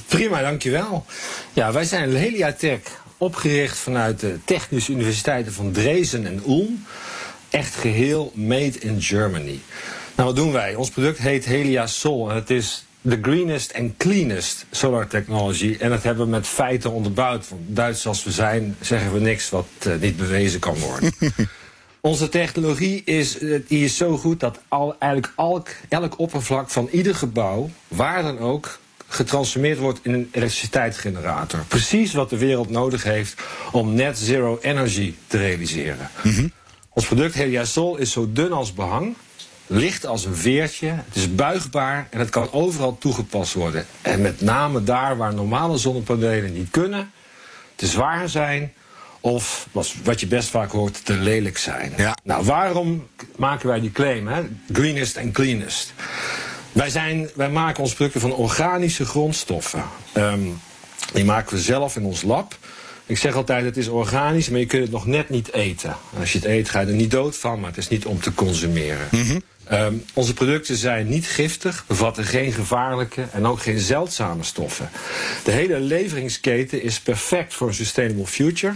Prima, 0.06 0.40
dankjewel. 0.40 1.06
Ja, 1.52 1.72
wij 1.72 1.84
zijn 1.84 2.14
Heliatech, 2.14 2.80
opgericht 3.16 3.78
vanuit 3.78 4.20
de 4.20 4.38
Technische 4.44 4.92
Universiteiten 4.92 5.52
van 5.52 5.72
Dresden 5.72 6.26
en 6.26 6.42
Ulm. 6.46 6.84
Echt 7.50 7.74
geheel 7.74 8.32
made 8.34 8.78
in 8.78 9.02
Germany. 9.02 9.60
Nou, 10.14 10.28
wat 10.28 10.36
doen 10.36 10.52
wij? 10.52 10.74
Ons 10.74 10.90
product 10.90 11.18
heet 11.18 11.44
Helia 11.44 11.86
Sol 11.86 12.30
en 12.30 12.34
het 12.34 12.50
is 12.50 12.84
de 13.00 13.18
greenest 13.22 13.74
and 13.74 13.96
cleanest 13.96 14.66
solar 14.70 15.06
technology. 15.06 15.76
En 15.80 15.90
dat 15.90 16.02
hebben 16.02 16.24
we 16.24 16.30
met 16.30 16.46
feiten 16.46 16.92
onderbouwd. 16.92 17.48
Want 17.48 17.62
Duits 17.66 18.06
als 18.06 18.24
we 18.24 18.30
zijn, 18.30 18.76
zeggen 18.80 19.12
we 19.12 19.20
niks 19.20 19.50
wat 19.50 19.66
uh, 19.86 19.94
niet 20.00 20.16
bewezen 20.16 20.60
kan 20.60 20.78
worden. 20.78 21.12
Onze 22.00 22.28
technologie 22.28 23.02
is, 23.04 23.38
die 23.68 23.84
is 23.84 23.96
zo 23.96 24.16
goed 24.16 24.40
dat 24.40 24.58
al, 24.68 24.96
eigenlijk 24.98 25.32
elk, 25.36 25.68
elk 25.88 26.18
oppervlak 26.18 26.70
van 26.70 26.88
ieder 26.92 27.14
gebouw, 27.14 27.70
waar 27.88 28.22
dan 28.22 28.38
ook, 28.38 28.78
getransformeerd 29.08 29.78
wordt 29.78 30.00
in 30.02 30.12
een 30.12 30.28
elektriciteitsgenerator. 30.32 31.64
Precies 31.68 32.12
wat 32.12 32.30
de 32.30 32.38
wereld 32.38 32.70
nodig 32.70 33.02
heeft 33.02 33.42
om 33.72 33.94
net 33.94 34.18
zero 34.18 34.58
energy 34.62 35.14
te 35.26 35.38
realiseren. 35.38 36.10
Mm 36.22 36.34
-hmm. 36.34 36.52
Ons 36.88 37.06
product 37.06 37.34
Heliasol 37.34 37.96
is 37.96 38.12
zo 38.12 38.32
dun 38.32 38.52
als 38.52 38.74
behang 38.74 39.14
licht 39.72 40.06
als 40.06 40.24
een 40.24 40.36
veertje, 40.36 40.86
het 40.86 41.16
is 41.16 41.34
buigbaar 41.34 42.06
en 42.10 42.18
het 42.18 42.30
kan 42.30 42.52
overal 42.52 42.98
toegepast 42.98 43.54
worden. 43.54 43.86
En 44.02 44.20
met 44.20 44.40
name 44.40 44.84
daar 44.84 45.16
waar 45.16 45.34
normale 45.34 45.78
zonnepanelen 45.78 46.52
niet 46.52 46.70
kunnen, 46.70 47.10
te 47.74 47.86
zwaar 47.86 48.28
zijn 48.28 48.72
of, 49.20 49.68
wat 50.02 50.20
je 50.20 50.26
best 50.26 50.48
vaak 50.48 50.70
hoort, 50.70 51.04
te 51.04 51.12
lelijk 51.12 51.58
zijn. 51.58 51.92
Ja. 51.96 52.16
Nou, 52.24 52.44
waarom 52.44 53.06
maken 53.36 53.68
wij 53.68 53.80
die 53.80 53.92
claim, 53.92 54.28
hè? 54.28 54.42
greenest 54.72 55.16
en 55.16 55.32
cleanest? 55.32 55.92
Wij, 56.72 56.90
zijn, 56.90 57.28
wij 57.34 57.50
maken 57.50 57.82
ons 57.82 57.94
producten 57.94 58.20
van 58.20 58.32
organische 58.32 59.04
grondstoffen. 59.04 59.84
Um, 60.16 60.60
die 61.12 61.24
maken 61.24 61.56
we 61.56 61.62
zelf 61.62 61.96
in 61.96 62.04
ons 62.04 62.22
lab. 62.22 62.58
Ik 63.06 63.18
zeg 63.18 63.34
altijd, 63.34 63.64
het 63.64 63.76
is 63.76 63.88
organisch, 63.88 64.48
maar 64.48 64.60
je 64.60 64.66
kunt 64.66 64.82
het 64.82 64.90
nog 64.90 65.06
net 65.06 65.28
niet 65.28 65.52
eten. 65.52 65.96
Als 66.18 66.32
je 66.32 66.38
het 66.38 66.46
eet, 66.46 66.68
ga 66.68 66.80
je 66.80 66.86
er 66.86 66.92
niet 66.92 67.10
dood 67.10 67.36
van, 67.36 67.60
maar 67.60 67.68
het 67.68 67.78
is 67.78 67.88
niet 67.88 68.06
om 68.06 68.20
te 68.20 68.34
consumeren. 68.34 69.08
Mm 69.10 69.22
-hmm. 69.22 69.42
Um, 69.72 70.04
onze 70.14 70.34
producten 70.34 70.76
zijn 70.76 71.08
niet 71.08 71.26
giftig, 71.26 71.84
bevatten 71.86 72.24
geen 72.24 72.52
gevaarlijke 72.52 73.24
en 73.32 73.46
ook 73.46 73.62
geen 73.62 73.78
zeldzame 73.78 74.42
stoffen. 74.42 74.90
De 75.44 75.50
hele 75.50 75.80
leveringsketen 75.80 76.82
is 76.82 77.00
perfect 77.00 77.54
voor 77.54 77.68
een 77.68 77.74
sustainable 77.74 78.26
future. 78.26 78.72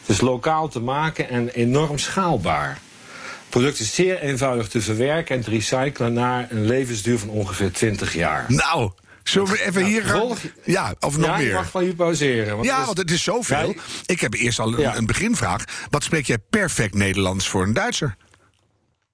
Het 0.00 0.08
is 0.08 0.20
lokaal 0.20 0.68
te 0.68 0.80
maken 0.80 1.28
en 1.28 1.48
enorm 1.48 1.98
schaalbaar. 1.98 2.68
Het 2.70 3.48
product 3.60 3.80
is 3.80 3.94
zeer 3.94 4.20
eenvoudig 4.20 4.68
te 4.68 4.80
verwerken 4.80 5.36
en 5.36 5.42
te 5.42 5.50
recyclen 5.50 6.12
naar 6.12 6.46
een 6.50 6.66
levensduur 6.66 7.18
van 7.18 7.28
ongeveer 7.28 7.72
20 7.72 8.14
jaar. 8.14 8.44
Nou, 8.48 8.90
Zullen 9.22 9.48
we 9.48 9.60
even 9.60 9.72
Nou, 9.80 9.92
hier 9.92 10.02
gaan? 10.04 10.18
volg- 10.20 10.38
Ja, 10.64 10.94
of 11.00 11.16
nog 11.16 11.26
ja, 11.26 11.36
meer? 11.36 11.46
je 11.46 11.52
mag 11.52 11.70
van 11.70 11.82
hier 11.82 11.94
pauzeren. 11.94 12.54
Want 12.54 12.66
ja, 12.66 12.84
want 12.84 12.98
het 12.98 13.10
is 13.10 13.22
zoveel. 13.22 13.68
Ja, 13.68 13.82
Ik 14.06 14.20
heb 14.20 14.34
eerst 14.34 14.58
al 14.58 14.72
een, 14.72 14.80
Ja. 14.80 14.96
een 14.96 15.06
beginvraag. 15.06 15.64
Wat 15.90 16.04
spreek 16.04 16.26
jij 16.26 16.38
perfect 16.50 16.94
Nederlands 16.94 17.48
voor 17.48 17.62
een 17.62 17.72
Duitser? 17.72 18.16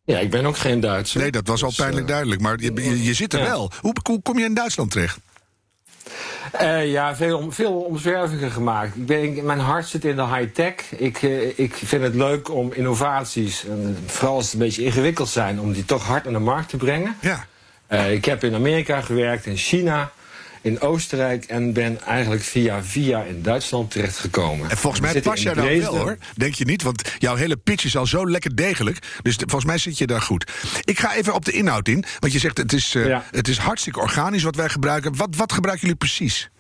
Ja, 0.09 0.19
ik 0.19 0.31
ben 0.31 0.47
ook 0.47 0.57
geen 0.57 0.81
Duitser. 0.81 1.21
Nee, 1.21 1.31
dat 1.31 1.47
was 1.47 1.63
al 1.63 1.69
Dus, 1.69 1.79
pijnlijk 1.79 2.03
eh, 2.07 2.11
duidelijk. 2.11 2.41
Maar 2.41 2.61
je, 2.61 2.73
je, 2.75 3.03
je 3.05 3.15
zit 3.15 3.33
er 3.33 3.39
Ja. 3.39 3.45
wel. 3.45 3.71
Hoe, 3.81 3.95
hoe 4.03 4.23
kom 4.23 4.39
je 4.39 4.45
in 4.45 4.55
Duitsland 4.55 4.91
terecht? 4.91 5.19
Eh, 6.53 6.91
ja, 6.91 7.17
veel, 7.17 7.47
veel 7.51 7.73
omzwervingen 7.73 8.51
gemaakt. 8.51 8.97
Ik 8.97 9.07
ben, 9.07 9.45
mijn 9.47 9.59
hart 9.59 9.87
zit 9.87 10.05
in 10.05 10.17
de 10.17 10.27
high-tech. 10.27 10.75
Ik, 10.97 11.23
eh, 11.23 11.59
ik 11.59 11.75
vind 11.75 12.03
het 12.03 12.15
leuk 12.15 12.51
om 12.51 12.73
innovaties, 12.73 13.65
en 13.65 13.99
vooral 14.07 14.35
als 14.35 14.45
het 14.45 14.53
een 14.53 14.59
beetje 14.59 14.85
ingewikkeld 14.85 15.29
zijn, 15.29 15.61
om 15.61 15.73
die 15.73 15.85
toch 15.85 16.07
hard 16.07 16.27
aan 16.27 16.33
de 16.33 16.39
markt 16.39 16.69
te 16.69 16.77
brengen. 16.77 17.17
Ja. 17.21 17.47
Ik 18.07 18.25
heb 18.25 18.45
in 18.45 18.55
Amerika 18.55 19.01
gewerkt, 19.01 19.47
in 19.47 19.57
China. 19.57 20.11
In 20.61 20.81
Oostenrijk 20.81 21.45
en 21.45 21.73
ben 21.73 22.01
eigenlijk 22.05 22.43
via 22.43 22.83
via 22.85 23.23
in 23.23 23.43
Duitsland 23.43 23.91
terechtgekomen. 23.91 24.71
En 24.71 24.77
volgens 24.77 25.03
mij 25.03 25.13
zitten 25.13 25.31
pas 25.31 25.41
in 25.41 25.47
jij 25.47 25.55
daar 25.55 25.81
wel 25.81 25.97
hoor. 25.97 26.17
Denk 26.37 26.55
je 26.55 26.65
niet? 26.65 26.83
Want 26.83 27.13
jouw 27.19 27.35
hele 27.35 27.57
pitch 27.57 27.85
is 27.85 27.97
al 27.97 28.07
zo 28.07 28.31
lekker 28.31 28.57
degelijk. 28.57 28.99
Dus 29.23 29.37
de- 29.37 29.45
volgens 29.49 29.71
mij 29.71 29.79
zit 29.79 29.99
je 29.99 30.07
daar 30.07 30.23
goed. 30.23 30.51
Ik 30.85 30.99
ga 31.01 31.15
even 31.15 31.35
op 31.35 31.45
de 31.45 31.53
inhoud 31.53 31.89
in. 31.89 32.05
Want 32.19 32.33
je 32.33 32.39
zegt 32.39 32.57
het 32.59 32.73
is, 32.73 32.93
Ja. 32.93 33.25
het 33.31 33.49
is 33.49 33.59
hartstikke 33.59 34.01
organisch 34.01 34.43
wat 34.43 34.57
wij 34.57 34.69
gebruiken. 34.69 35.17
Wat, 35.17 35.37
wat 35.37 35.53
gebruiken 35.53 35.83
jullie 35.87 36.01
precies? 36.01 36.51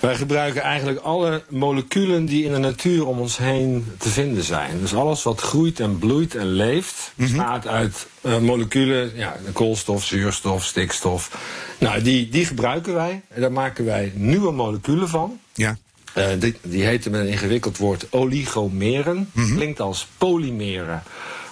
Wij 0.00 0.16
gebruiken 0.16 0.62
eigenlijk 0.62 0.98
alle 0.98 1.42
moleculen 1.48 2.24
die 2.24 2.44
in 2.44 2.52
de 2.52 2.58
natuur 2.58 3.06
om 3.06 3.18
ons 3.18 3.36
heen 3.36 3.92
te 3.98 4.08
vinden 4.08 4.42
zijn. 4.42 4.80
Dus 4.80 4.94
alles 4.94 5.22
wat 5.22 5.40
groeit 5.40 5.80
en 5.80 5.98
bloeit 5.98 6.34
en 6.34 6.46
leeft, 6.46 7.12
bestaat 7.14 7.66
uit 7.66 8.06
eh, 8.20 8.38
moleculen, 8.38 9.12
ja, 9.14 9.36
koolstof, 9.52 10.04
zuurstof, 10.04 10.64
stikstof. 10.64 11.38
Nou, 11.78 12.02
die, 12.02 12.28
die 12.28 12.46
gebruiken 12.46 12.94
wij. 12.94 13.22
En 13.28 13.40
daar 13.40 13.52
maken 13.52 13.84
wij 13.84 14.12
nieuwe 14.14 14.52
moleculen 14.52 15.08
van. 15.08 15.38
Ja. 15.54 15.76
Eh, 16.12 16.26
die, 16.38 16.56
die 16.62 16.84
heten 16.84 17.10
met 17.10 17.20
een 17.20 17.28
ingewikkeld 17.28 17.76
woord 17.76 18.06
oligomeren. 18.10 19.30
Klinkt 19.34 19.80
als 19.80 20.06
polymeren. 20.18 21.02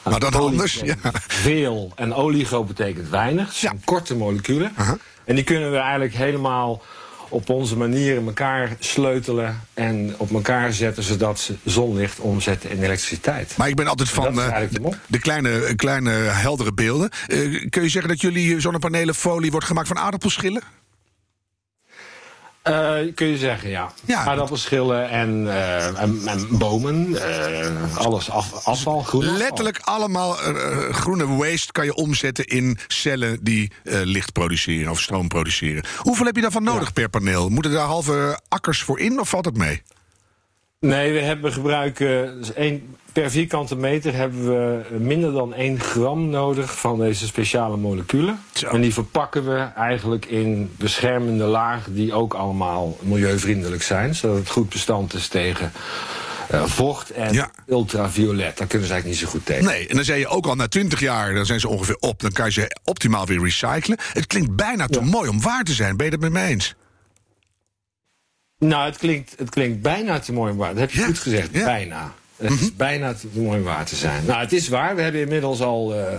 Maar 0.02 0.20
dan 0.20 0.30
poly 0.30 0.44
anders, 0.44 0.80
ja. 0.84 0.96
Veel 1.26 1.92
en 1.94 2.14
oligo 2.14 2.64
betekent 2.64 3.08
weinig. 3.08 3.46
Het 3.46 3.56
zijn 3.56 3.80
korte 3.84 4.16
moleculen. 4.16 4.72
En 5.24 5.34
die 5.34 5.44
kunnen 5.44 5.70
we 5.70 5.76
eigenlijk 5.76 6.14
helemaal 6.14 6.82
op 7.28 7.50
onze 7.50 7.76
manier 7.76 8.16
in 8.16 8.26
elkaar 8.26 8.76
sleutelen 8.78 9.60
en 9.74 10.14
op 10.16 10.32
elkaar 10.32 10.72
zetten, 10.72 11.02
zodat 11.02 11.40
ze 11.40 11.54
zonlicht 11.64 12.20
omzetten 12.20 12.70
in 12.70 12.82
elektriciteit. 12.82 13.54
Maar 13.56 13.68
ik 13.68 13.76
ben 13.76 13.86
altijd 13.86 14.08
van 14.08 14.40
eh, 14.40 14.60
de 14.70 14.96
de 15.06 15.18
kleine, 15.18 15.74
kleine 15.76 16.10
heldere 16.10 16.72
beelden. 16.72 17.10
Eh, 17.26 17.38
kun 17.70 17.82
je 17.82 17.88
zeggen 17.88 18.10
dat 18.10 18.20
jullie 18.20 18.60
zonnepanelenfolie 18.60 19.50
wordt 19.50 19.66
gemaakt 19.66 19.88
van 19.88 19.98
aardappelschillen? 19.98 20.62
Eh, 22.68 23.14
kun 23.14 23.26
je 23.26 23.38
zeggen, 23.38 23.70
ja. 23.70 23.92
Ja. 24.04 24.24
Aardappelschillen 24.24 25.10
en, 25.10 25.48
eh, 25.48 26.00
en, 26.02 26.20
en 26.24 26.58
bomen, 26.58 27.16
eh, 27.16 27.96
alles 27.96 28.30
af, 28.30 28.66
afval, 28.66 29.02
groen 29.02 29.22
afval. 29.22 29.38
Letterlijk 29.38 29.80
allemaal 29.82 30.32
groene 30.90 31.26
waste 31.26 31.72
kan 31.72 31.84
je 31.84 31.94
omzetten 31.94 32.44
in 32.44 32.78
cellen 32.86 33.38
die 33.42 33.72
licht 33.82 34.32
produceren 34.32 34.90
of 34.90 35.00
stroom 35.00 35.28
produceren. 35.28 35.84
Hoeveel 35.98 36.26
heb 36.26 36.34
je 36.34 36.42
daarvan 36.42 36.62
nodig 36.62 36.92
per 36.92 37.08
paneel? 37.08 37.48
Moeten 37.48 37.72
daar 37.72 37.86
halve 37.86 38.40
akkers 38.48 38.82
voor 38.82 38.98
in 38.98 39.20
of 39.20 39.28
valt 39.28 39.44
het 39.44 39.56
mee? 39.56 39.82
Nee, 40.80 41.12
we 41.12 41.20
hebben 41.20 41.52
gebruiken 41.52 42.38
dus 42.38 42.52
één, 42.52 42.96
per 43.12 43.30
vierkante 43.30 43.76
meter 43.76 44.14
hebben 44.14 44.46
we 44.46 44.84
minder 44.98 45.32
dan 45.32 45.54
1 45.54 45.80
gram 45.80 46.28
nodig 46.28 46.78
van 46.80 46.98
deze 46.98 47.26
speciale 47.26 47.76
moleculen. 47.76 48.40
Zo. 48.52 48.66
En 48.68 48.80
die 48.80 48.92
verpakken 48.92 49.44
we 49.44 49.68
eigenlijk 49.76 50.26
in 50.26 50.70
beschermende 50.76 51.44
lagen 51.44 51.94
die 51.94 52.12
ook 52.12 52.34
allemaal 52.34 52.96
milieuvriendelijk 53.02 53.82
zijn, 53.82 54.14
zodat 54.14 54.36
het 54.38 54.48
goed 54.48 54.68
bestand 54.68 55.14
is 55.14 55.28
tegen 55.28 55.72
eh, 56.48 56.64
vocht 56.64 57.10
en 57.10 57.32
Ja. 57.32 57.50
ultraviolet. 57.66 58.58
Daar 58.58 58.66
kunnen 58.66 58.86
ze 58.88 58.92
eigenlijk 58.92 59.04
niet 59.04 59.16
zo 59.18 59.26
goed 59.38 59.46
tegen. 59.46 59.64
Nee, 59.64 59.88
en 59.88 59.94
dan 59.94 60.04
zei 60.04 60.18
je 60.18 60.28
ook 60.28 60.46
al 60.46 60.54
na 60.54 60.68
20 60.68 61.00
jaar, 61.00 61.34
dan 61.34 61.46
zijn 61.46 61.60
ze 61.60 61.68
ongeveer 61.68 61.96
op. 62.00 62.20
Dan 62.20 62.32
kan 62.32 62.44
je 62.46 62.52
ze 62.52 62.76
optimaal 62.84 63.26
weer 63.26 63.42
recyclen. 63.42 63.98
Het 64.12 64.26
klinkt 64.26 64.56
bijna 64.56 64.86
te 64.86 65.00
mooi 65.00 65.28
om 65.28 65.40
waar 65.40 65.62
te 65.64 65.72
zijn. 65.72 65.96
Ben 65.96 66.06
je 66.06 66.12
het 66.12 66.20
met 66.20 66.32
me 66.32 66.42
eens? 66.42 66.74
Nou, 68.58 68.84
het 68.84 68.96
klinkt, 68.98 69.34
het 69.38 69.50
klinkt 69.50 69.82
bijna 69.82 70.18
te 70.18 70.32
mooi 70.32 70.52
om 70.52 70.58
waar. 70.58 70.70
Dat 70.70 70.78
heb 70.78 70.90
je 70.90 71.00
Ja, 71.00 71.06
goed 71.06 71.18
gezegd, 71.18 71.48
ja. 71.52 71.64
bijna. 71.64 72.12
Het 72.36 72.60
is 72.60 72.76
bijna 72.76 73.14
te, 73.14 73.28
te 73.32 73.40
mooi 73.40 73.58
om 73.58 73.64
waar 73.64 73.84
te 73.84 73.96
zijn. 73.96 74.24
Nou, 74.26 74.40
het 74.40 74.52
is 74.52 74.68
waar. 74.68 74.96
We 74.96 75.02
hebben 75.02 75.20
inmiddels 75.20 75.60
al 75.60 75.94
eh, 75.94 76.12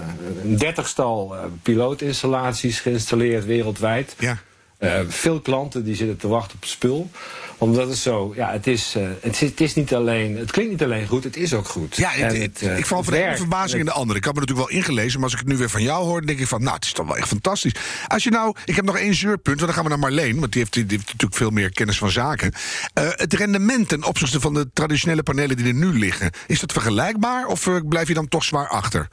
een 0.43 0.58
dertigstal 0.58 1.36
eh 1.36 1.43
pilootinstallaties 1.62 2.79
geïnstalleerd 2.79 3.46
wereldwijd. 3.46 4.15
Ja. 4.19 4.38
Eh, 4.79 5.00
veel 5.07 5.39
klanten 5.39 5.83
die 5.83 5.95
zitten 5.95 6.17
te 6.17 6.27
wachten 6.27 6.55
op 6.55 6.65
spul. 6.65 7.09
Omdat 7.57 7.88
het 7.88 7.98
zo, 7.98 8.33
ja, 8.36 8.51
het 8.51 8.67
is, 8.67 8.93
eh, 8.95 9.03
het, 9.21 9.33
is, 9.33 9.50
het 9.50 9.62
is 9.62 9.75
niet 9.75 9.93
alleen, 9.93 10.38
het 10.38 10.51
klinkt 10.51 10.71
niet 10.71 10.83
alleen 10.83 11.07
goed, 11.07 11.24
het 11.24 11.38
is 11.38 11.53
ook 11.53 11.67
goed. 11.67 11.95
Ja, 11.95 12.09
het, 12.09 12.62
eh, 12.62 12.77
ik 12.77 12.86
val 12.86 12.98
het 12.98 13.07
van 13.07 13.13
de 13.13 13.24
ene 13.24 13.38
verbazing 13.38 13.79
in 13.79 13.86
de 13.86 13.91
andere. 13.91 14.19
Ik 14.19 14.25
had 14.25 14.33
me 14.33 14.39
natuurlijk 14.39 14.69
wel 14.69 14.77
ingelezen, 14.77 15.19
maar 15.19 15.24
als 15.24 15.33
ik 15.33 15.39
het 15.39 15.48
nu 15.48 15.57
weer 15.57 15.69
van 15.69 15.81
jou 15.81 16.05
hoor, 16.05 16.25
denk 16.25 16.39
ik 16.39 16.48
van, 16.48 16.63
nou, 16.63 16.75
het 16.75 16.86
is 16.86 16.91
toch 16.91 17.07
wel 17.07 17.17
echt 17.17 17.27
fantastisch. 17.27 17.75
Als 18.07 18.24
je 18.24 18.29
nou, 18.29 18.55
ik 18.65 18.75
heb 18.75 18.86
nog 18.86 18.98
één 18.98 19.13
zeurpunt, 19.13 19.59
want 19.59 19.59
dan 19.59 19.74
gaan 19.74 19.83
we 19.83 19.89
naar 19.89 20.00
Marleen, 20.00 20.39
want 20.39 20.51
die 20.51 20.62
heeft, 20.62 20.74
die 20.74 20.86
heeft 20.88 21.05
natuurlijk 21.05 21.36
veel 21.36 21.50
meer 21.50 21.71
kennis 21.71 21.98
van 21.98 22.12
zaken. 22.12 22.53
Het 22.93 23.33
rendement 23.33 23.89
ten 23.89 24.03
opzichte 24.03 24.39
van 24.39 24.53
de 24.53 24.69
traditionele 24.74 25.24
panelen 25.24 25.57
die 25.57 25.65
er 25.65 25.74
nu 25.74 26.00
liggen, 26.00 26.31
is 26.48 26.59
dat 26.59 26.71
vergelijkbaar 26.71 27.45
of 27.45 27.67
blijf 27.88 28.07
je 28.07 28.13
dan 28.13 28.27
toch 28.27 28.43
zwaar 28.43 28.67
achter? 28.67 29.07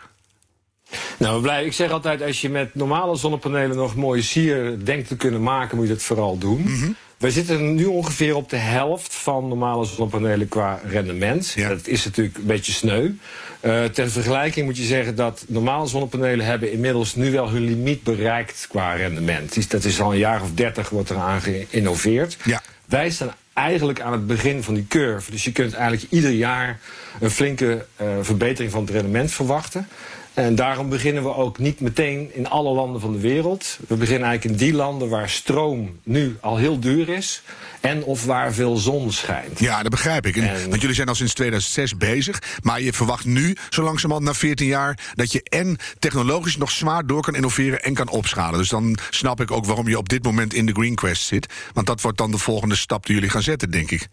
Nou, 1.18 1.42
blijven- 1.42 1.66
ik 1.66 1.72
zeg 1.72 1.90
altijd, 1.90 2.22
als 2.22 2.40
je 2.40 2.48
met 2.48 2.74
normale 2.74 3.16
zonnepanelen 3.16 3.76
nog 3.76 3.96
mooie 3.96 4.22
sier 4.22 4.84
denkt 4.84 5.08
te 5.08 5.16
kunnen 5.16 5.42
maken, 5.42 5.76
moet 5.76 5.86
je 5.86 5.92
dat 5.92 6.02
vooral 6.02 6.38
doen. 6.38 6.60
Mhm. 6.62 6.90
We 7.16 7.30
zitten 7.30 7.74
nu 7.74 7.84
ongeveer 7.84 8.34
op 8.34 8.50
de 8.50 8.56
helft 8.56 9.14
van 9.14 9.48
normale 9.48 9.84
zonnepanelen 9.84 10.48
qua 10.48 10.80
rendement. 10.88 11.52
Ja. 11.56 11.68
Dat 11.68 11.86
is 11.86 12.04
natuurlijk 12.04 12.36
een 12.36 12.46
beetje 12.46 12.72
sneu. 12.72 13.10
Eh 13.60 13.84
ter 13.84 14.10
vergelijking 14.10 14.66
moet 14.66 14.76
je 14.76 14.82
zeggen 14.84 15.14
dat 15.14 15.44
normale 15.48 15.86
zonnepanelen 15.86 16.46
hebben 16.46 16.72
inmiddels 16.72 17.14
nu 17.14 17.30
wel 17.30 17.50
hun 17.50 17.64
limiet 17.64 18.02
bereikt 18.02 18.66
qua 18.68 18.92
rendement. 18.92 19.70
Dat 19.70 19.84
is 19.84 20.00
al 20.00 20.12
een 20.12 20.18
jaar 20.18 20.42
of 20.42 20.52
dertig 20.54 20.88
wordt 20.88 21.10
er 21.10 21.16
aan 21.16 21.40
geïnnoveerd. 21.40 22.36
Ja. 22.44 22.62
Wij 22.84 23.10
staan 23.10 23.34
eigenlijk 23.52 24.00
aan 24.00 24.12
het 24.12 24.26
begin 24.26 24.62
van 24.62 24.74
die 24.74 24.86
curve. 24.88 25.30
Dus 25.30 25.44
je 25.44 25.52
kunt 25.52 25.74
eigenlijk 25.74 26.12
ieder 26.12 26.30
jaar 26.30 26.78
een 27.20 27.30
flinke 27.30 27.86
eh, 27.96 28.06
verbetering 28.20 28.72
van 28.72 28.80
het 28.80 28.90
rendement 28.90 29.30
verwachten. 29.30 29.88
En 30.36 30.54
daarom 30.54 30.88
beginnen 30.88 31.22
we 31.22 31.34
ook 31.34 31.58
niet 31.58 31.80
meteen 31.80 32.30
in 32.34 32.48
alle 32.48 32.74
landen 32.74 33.00
van 33.00 33.12
de 33.12 33.18
wereld. 33.20 33.78
We 33.88 33.94
beginnen 33.96 34.28
eigenlijk 34.28 34.60
in 34.60 34.66
die 34.66 34.76
landen 34.76 35.08
waar 35.08 35.28
stroom 35.30 35.98
nu 36.02 36.36
al 36.40 36.56
heel 36.56 36.78
duur 36.80 37.08
is. 37.08 37.42
En 37.80 38.04
of 38.04 38.24
waar 38.24 38.52
veel 38.52 38.76
zon 38.76 39.12
schijnt. 39.12 39.58
Ja, 39.58 39.82
dat 39.82 39.90
begrijp 39.90 40.26
ik. 40.26 40.36
En, 40.36 40.48
En- 40.54 40.68
Want 40.68 40.80
jullie 40.80 40.96
zijn 40.96 41.08
al 41.08 41.14
sinds 41.14 41.34
2006 41.34 41.96
bezig. 41.96 42.42
Maar 42.62 42.80
je 42.80 42.92
verwacht 42.92 43.24
nu, 43.24 43.56
zo 43.70 43.82
langzamerhand 43.82 44.26
na 44.28 44.34
14 44.34 44.66
jaar, 44.66 44.98
dat 45.14 45.32
je 45.32 45.42
en 45.42 45.76
technologisch 45.98 46.56
nog 46.56 46.70
zwaar 46.70 47.06
door 47.06 47.22
kan 47.22 47.34
innoveren 47.34 47.82
en 47.82 47.94
kan 47.94 48.08
opschalen. 48.08 48.58
Dus 48.58 48.68
dan 48.68 48.98
snap 49.10 49.40
ik 49.40 49.50
ook 49.50 49.64
waarom 49.64 49.88
je 49.88 49.98
op 49.98 50.08
dit 50.08 50.22
moment 50.24 50.54
in 50.54 50.66
de 50.66 50.72
Green 50.72 50.94
Quest 50.94 51.22
zit. 51.22 51.52
Want 51.72 51.86
dat 51.86 52.00
wordt 52.00 52.18
dan 52.18 52.30
de 52.30 52.38
volgende 52.38 52.76
stap 52.76 53.06
die 53.06 53.14
jullie 53.14 53.30
gaan 53.30 53.42
zetten, 53.42 53.70
denk 53.70 53.90
ik. 53.90 54.08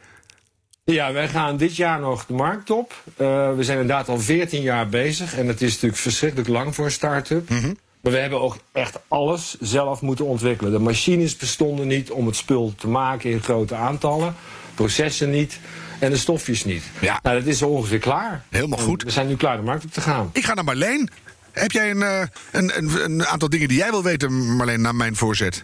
Ja, 0.86 1.14
wij 1.14 1.28
gaan 1.28 1.58
dit 1.58 1.76
jaar 1.76 2.00
nog 2.00 2.26
de 2.26 2.34
markt 2.34 2.70
op. 2.70 2.94
Eh, 3.18 3.56
we 3.56 3.64
zijn 3.64 3.80
inderdaad 3.80 4.10
al 4.10 4.20
14 4.20 4.62
jaar 4.62 4.90
bezig. 4.90 5.38
En 5.38 5.48
het 5.48 5.62
is 5.62 5.72
natuurlijk 5.74 6.02
verschrikkelijk 6.02 6.50
lang 6.50 6.76
voor 6.76 6.86
een 6.86 6.92
start-up. 6.92 7.50
Maar 7.50 8.12
we 8.12 8.18
hebben 8.18 8.42
ook 8.42 8.58
echt 8.72 9.00
alles 9.08 9.58
zelf 9.60 10.02
moeten 10.02 10.26
ontwikkelen. 10.26 10.72
De 10.72 10.80
machines 10.80 11.38
bestonden 11.38 11.88
niet 11.88 12.12
om 12.12 12.26
het 12.26 12.36
spul 12.36 12.74
te 12.78 12.88
maken 12.88 13.30
in 13.32 13.42
grote 13.42 13.76
aantallen. 13.76 14.36
Processen 14.76 15.30
niet. 15.30 15.60
En 16.00 16.10
de 16.10 16.18
stofjes 16.18 16.66
niet. 16.66 16.84
Ja. 17.00 17.20
Nou, 17.24 17.38
dat 17.40 17.48
is 17.48 17.62
ongeveer 17.62 18.00
klaar. 18.00 18.44
Helemaal 18.50 18.80
En 18.80 18.86
goed. 18.86 19.04
We 19.04 19.10
zijn 19.10 19.28
nu 19.28 19.36
klaar 19.36 19.58
de 19.58 19.64
markt 19.64 19.84
op 19.84 19.92
te 19.92 20.02
gaan. 20.02 20.30
Ik 20.34 20.46
ga 20.46 20.54
naar 20.54 20.64
Marleen. 20.64 21.10
Heb 21.52 21.72
jij 21.72 21.92
een, 21.92 22.02
eh, 22.02 22.22
een, 22.52 22.78
een, 22.78 23.04
een 23.04 23.26
aantal 23.26 23.50
dingen 23.50 23.68
die 23.68 23.78
jij 23.78 23.90
wil 23.90 24.04
weten, 24.04 24.56
Marleen, 24.56 24.82
na 24.82 24.92
mijn 24.92 25.16
voorzet? 25.16 25.64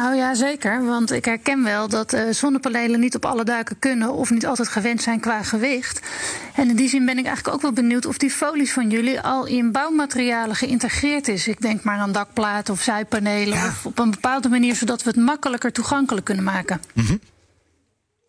Nou 0.00 0.14
ja, 0.14 0.34
zeker. 0.34 0.84
Want 0.84 1.12
ik 1.12 1.24
herken 1.24 1.64
wel 1.64 1.88
dat 1.88 2.12
eh, 2.12 2.22
zonnepanelen 2.30 3.00
niet 3.00 3.14
op 3.14 3.24
alle 3.24 3.44
duiken 3.44 3.78
kunnen 3.78 4.12
of 4.12 4.30
niet 4.30 4.46
altijd 4.46 4.68
gewend 4.68 5.02
zijn 5.02 5.20
qua 5.20 5.42
gewicht. 5.42 6.00
En 6.54 6.68
in 6.68 6.76
die 6.76 6.88
zin 6.88 7.04
ben 7.04 7.18
ik 7.18 7.24
eigenlijk 7.24 7.54
ook 7.56 7.62
wel 7.62 7.72
benieuwd 7.72 8.06
of 8.06 8.18
die 8.18 8.30
folies 8.30 8.72
van 8.72 8.90
jullie 8.90 9.20
al 9.20 9.46
in 9.46 9.72
bouwmaterialen 9.72 10.56
geïntegreerd 10.56 11.28
is. 11.28 11.48
Ik 11.48 11.60
denk 11.60 11.82
maar 11.82 11.98
aan 11.98 12.12
dakplaten 12.12 12.74
of 12.74 12.80
zijpanelen. 12.80 13.58
Ja. 13.58 13.66
Of 13.66 13.86
op 13.86 13.98
een 13.98 14.10
bepaalde 14.10 14.48
manier 14.48 14.74
zodat 14.74 15.02
we 15.02 15.08
het 15.08 15.18
makkelijker 15.18 15.72
toegankelijk 15.72 16.26
kunnen 16.26 16.44
maken. 16.44 16.80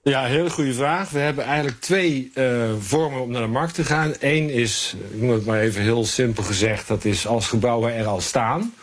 Ja, 0.03 0.23
hele 0.23 0.49
goede 0.49 0.73
vraag. 0.73 1.09
We 1.09 1.19
hebben 1.19 1.43
eigenlijk 1.45 1.81
twee 1.81 2.31
eh, 2.33 2.69
vormen 2.79 3.21
om 3.21 3.31
naar 3.31 3.41
de 3.41 3.47
markt 3.47 3.75
te 3.75 3.83
gaan. 3.83 4.13
Eén 4.19 4.49
is, 4.49 4.95
ik 5.11 5.21
noem 5.21 5.31
het 5.31 5.45
maar 5.45 5.59
even 5.59 5.81
heel 5.81 6.05
simpel 6.05 6.43
gezegd, 6.43 6.87
dat 6.87 7.05
is 7.05 7.27
als 7.27 7.47
gebouwen 7.47 7.93
er 7.93 8.05
al 8.05 8.21
staan. 8.21 8.73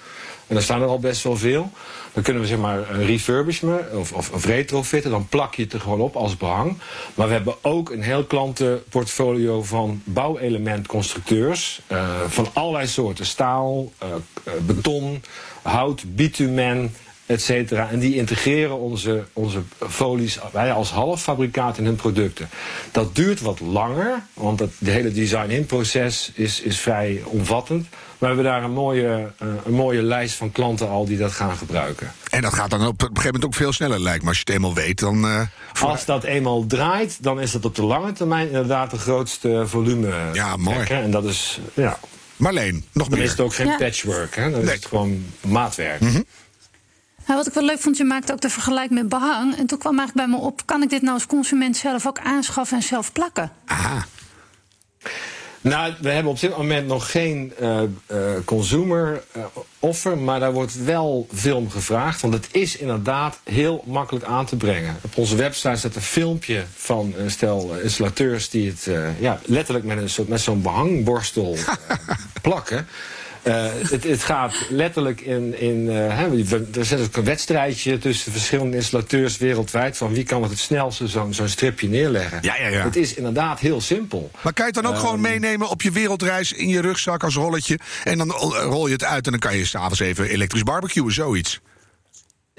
En 0.47 0.55
daar 0.55 0.63
staan 0.63 0.83
er 0.83 0.89
al 0.89 1.01
best 1.01 1.23
wel 1.23 1.37
veel. 1.37 1.73
Dan 2.19 2.27
kunnen 2.27 2.43
we 2.43 2.49
zeg 2.49 2.59
maar 2.59 2.91
een 2.91 3.07
refurbishmen 3.07 3.99
of, 3.99 4.13
of, 4.13 4.31
of 4.31 4.45
retrofitten. 4.45 5.11
Dan 5.11 5.27
plak 5.29 5.55
je 5.55 5.63
het 5.63 5.73
er 5.73 5.81
gewoon 5.81 6.01
op 6.01 6.17
als 6.17 6.37
behang. 6.37 6.77
Maar 7.15 7.27
we 7.27 7.33
hebben 7.33 7.55
ook 7.63 7.91
een 7.91 8.03
heel 8.03 8.25
klantenportfolio 8.25 9.63
van 9.63 10.03
bouwelementconstructeurs. 10.05 11.81
eh, 11.87 12.21
van 12.29 12.49
allerlei 12.53 12.87
soorten. 12.87 13.27
Staal, 13.27 13.93
eh, 13.99 14.09
eh, 14.45 14.53
beton, 14.67 15.23
hout, 15.63 16.03
bitumen, 16.15 16.95
et 17.29 17.43
cetera. 17.43 17.89
En 17.91 17.99
die 17.99 18.15
integreren 18.15 18.79
onze, 18.79 19.25
onze 19.33 19.63
folies, 19.89 20.39
wij 20.53 20.73
als 20.73 20.91
halffabrikaat 20.91 21.79
in 21.79 21.85
hun 21.85 21.97
producten. 21.97 22.49
Dat 22.93 23.15
duurt 23.15 23.41
wat 23.41 23.61
langer, 23.61 24.23
want 24.35 24.61
het 24.61 24.71
de 24.79 24.91
hele 24.91 25.13
design-in-proces 25.13 26.31
is, 26.35 26.61
is 26.61 26.79
vrij 26.81 27.23
omvattend. 27.25 27.87
Maar 28.19 28.31
we 28.31 28.35
hebben 28.37 28.45
daar 28.53 28.63
een 28.65 28.75
mooie, 28.77 29.31
eh, 29.39 29.49
een 29.65 29.73
mooie 29.73 30.03
lijst 30.03 30.35
van 30.35 30.53
klanten 30.53 30.89
al 30.89 31.05
die 31.05 31.19
dat 31.19 31.33
gaan 31.33 31.57
gebruiken. 31.57 32.13
En 32.31 32.43
dat 32.43 32.55
gaat 32.55 32.71
dan 32.71 32.87
op 32.87 33.01
een 33.03 33.07
gegeven 33.09 33.25
moment 33.25 33.45
ook 33.45 33.55
veel 33.55 33.73
sneller, 33.73 34.01
lijkt 34.01 34.23
me. 34.23 34.29
Als 34.29 34.37
je 34.39 34.45
het 34.47 34.55
eenmaal 34.55 34.75
weet, 34.75 34.99
dan... 34.99 35.25
eh, 35.25 35.41
voor- 35.73 35.89
Als 35.89 36.05
dat 36.05 36.25
eenmaal 36.25 36.67
draait, 36.67 37.23
dan 37.23 37.41
is 37.41 37.53
dat 37.53 37.65
op 37.65 37.75
de 37.75 37.83
lange 37.83 38.13
termijn 38.13 38.47
inderdaad 38.47 38.91
de 38.91 38.99
grootste 38.99 39.63
volume. 39.67 40.13
Ja, 40.33 40.57
mooi. 40.57 40.87
En 40.87 41.11
dat 41.11 41.25
is, 41.25 41.61
ja, 41.75 41.99
Marleen, 42.37 42.85
nog 42.93 43.09
dan 43.09 43.17
meer. 43.19 43.27
is 43.27 43.31
het 43.31 43.41
ook 43.41 43.55
geen 43.55 43.67
Ja. 43.67 43.77
patchwork, 43.77 44.37
hè. 44.37 44.43
dan 44.43 44.53
Nee. 44.53 44.63
is 44.63 44.73
het 44.73 44.87
gewoon 44.87 45.25
maatwerk. 45.47 46.01
Nou, 46.01 46.25
wat 47.37 47.47
ik 47.47 47.53
wel 47.53 47.65
leuk 47.65 47.81
vond, 47.81 47.97
je 47.97 48.05
maakte 48.05 48.33
ook 48.33 48.41
de 48.41 48.51
vergelijking 48.51 49.01
met 49.01 49.09
behang. 49.09 49.57
En 49.57 49.67
toen 49.67 49.79
kwam 49.79 49.99
eigenlijk 49.99 50.29
bij 50.29 50.39
me 50.39 50.45
op: 50.45 50.63
kan 50.65 50.83
ik 50.83 50.91
dit 50.91 51.03
nou 51.03 51.15
als 51.15 51.27
consument 51.27 51.77
zelf 51.77 52.07
ook 52.07 52.19
aanschaffen 52.19 52.77
en 52.77 52.83
zelf 52.83 53.13
plakken? 53.13 53.53
Aha. 53.65 54.07
Nou, 55.61 55.95
we 56.01 56.11
hebben 56.11 56.33
op 56.33 56.41
dit 56.41 56.57
moment 56.57 56.87
nog 56.87 57.11
geen 57.11 57.53
uh, 57.61 57.81
uh, 58.13 58.19
consumer 58.45 59.23
uh, 59.37 59.45
offer, 59.79 60.19
maar 60.19 60.41
daar 60.41 60.53
wordt 60.53 60.85
wel 60.85 61.27
veel 61.33 61.57
om 61.57 61.71
gevraagd. 61.71 62.21
Want 62.21 62.35
het 62.35 62.49
is 62.53 62.77
inderdaad 62.77 63.41
heel 63.45 63.85
makkelijk 63.87 64.25
aan 64.25 64.47
te 64.47 64.57
brengen. 64.57 64.97
Op 65.03 65.17
onze 65.17 65.37
website 65.37 65.77
staat 65.77 65.95
een 65.95 66.03
filmpje 66.03 66.65
van 66.77 67.15
een 67.17 67.31
stel 67.31 67.75
installateurs 67.83 68.51
die 68.51 68.69
het 68.69 68.89
ja, 69.19 69.41
letterlijk 69.45 69.85
met, 69.87 69.99
een 69.99 70.09
soort, 70.09 70.29
met 70.29 70.41
zo'n 70.41 70.63
behangborstel 70.63 71.57
plakken. 72.43 72.87
Uh, 73.49 73.65
het, 73.91 74.05
het, 74.05 74.23
gaat 74.23 74.55
letterlijk 74.71 75.21
in. 75.21 75.61
in 75.61 75.85
uh, 75.85 75.93
hè, 75.93 76.55
er 76.79 76.85
zit 76.85 77.01
ook 77.01 77.17
een 77.17 77.25
wedstrijdje 77.25 77.99
tussen 77.99 78.33
verschillende 78.33 78.77
installateurs 78.77 79.39
wereldwijd. 79.39 79.97
van 79.97 80.13
wie 80.13 80.25
kan 80.25 80.43
het 80.43 80.51
het 80.51 80.61
snelste 80.61 81.07
zo'n 81.07 81.35
zo'n 81.35 81.49
stripje 81.49 81.89
neerleggen. 81.89 82.39
Ja, 82.41 82.57
ja, 82.57 82.69
ja. 82.69 82.85
Het 82.85 82.97
is 82.97 83.15
inderdaad 83.15 83.61
heel 83.61 83.81
simpel. 83.81 84.31
Maar 84.43 84.53
kan 84.53 84.67
je 84.67 84.73
het 84.73 84.83
dan 84.83 84.93
ook 84.93 84.99
um, 84.99 85.05
gewoon 85.05 85.21
meenemen 85.21 85.69
op 85.69 85.83
je 85.83 85.91
wereldreis 85.91 86.53
in 86.53 86.69
je 86.69 86.81
rugzak 86.81 87.25
als 87.25 87.35
rolletje. 87.35 87.79
en 88.05 88.19
dan 88.19 88.31
rol 88.31 88.87
je 88.87 88.93
het 88.93 89.05
uit 89.05 89.25
en 89.25 89.31
dan 89.31 89.41
kan 89.41 89.57
je 89.57 89.65
s'avonds 89.65 90.01
even 90.01 90.29
elektrisch 90.29 90.63
barbecuen, 90.63 91.13
zoiets? 91.13 91.61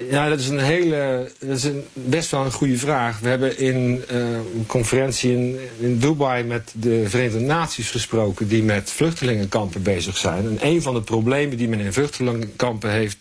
Ja, 0.08 0.28
dat 0.28 0.38
is 0.38 0.48
een 0.48 0.58
hele. 0.58 1.30
Dat 1.38 1.56
is 1.56 1.64
een, 1.64 1.84
best 1.92 2.30
wel 2.30 2.44
een 2.44 2.52
goede 2.52 2.78
vraag. 2.78 3.18
We 3.18 3.28
hebben 3.28 3.58
in 3.58 4.04
uh, 4.12 4.18
een 4.32 4.64
conferentie 4.66 5.32
in, 5.32 5.58
in 5.78 5.98
Dubai 5.98 6.44
met 6.44 6.72
de 6.76 7.08
Verenigde 7.08 7.40
Naties 7.40 7.90
gesproken. 7.90 8.48
die 8.48 8.62
met 8.62 8.90
vluchtelingenkampen 8.90 9.82
bezig 9.82 10.16
zijn. 10.16 10.44
En 10.46 10.58
een 10.60 10.82
van 10.82 10.94
de 10.94 11.02
problemen 11.02 11.56
die 11.56 11.68
men 11.68 11.80
in 11.80 11.92
vluchtelingenkampen 11.92 12.90
heeft. 12.90 13.18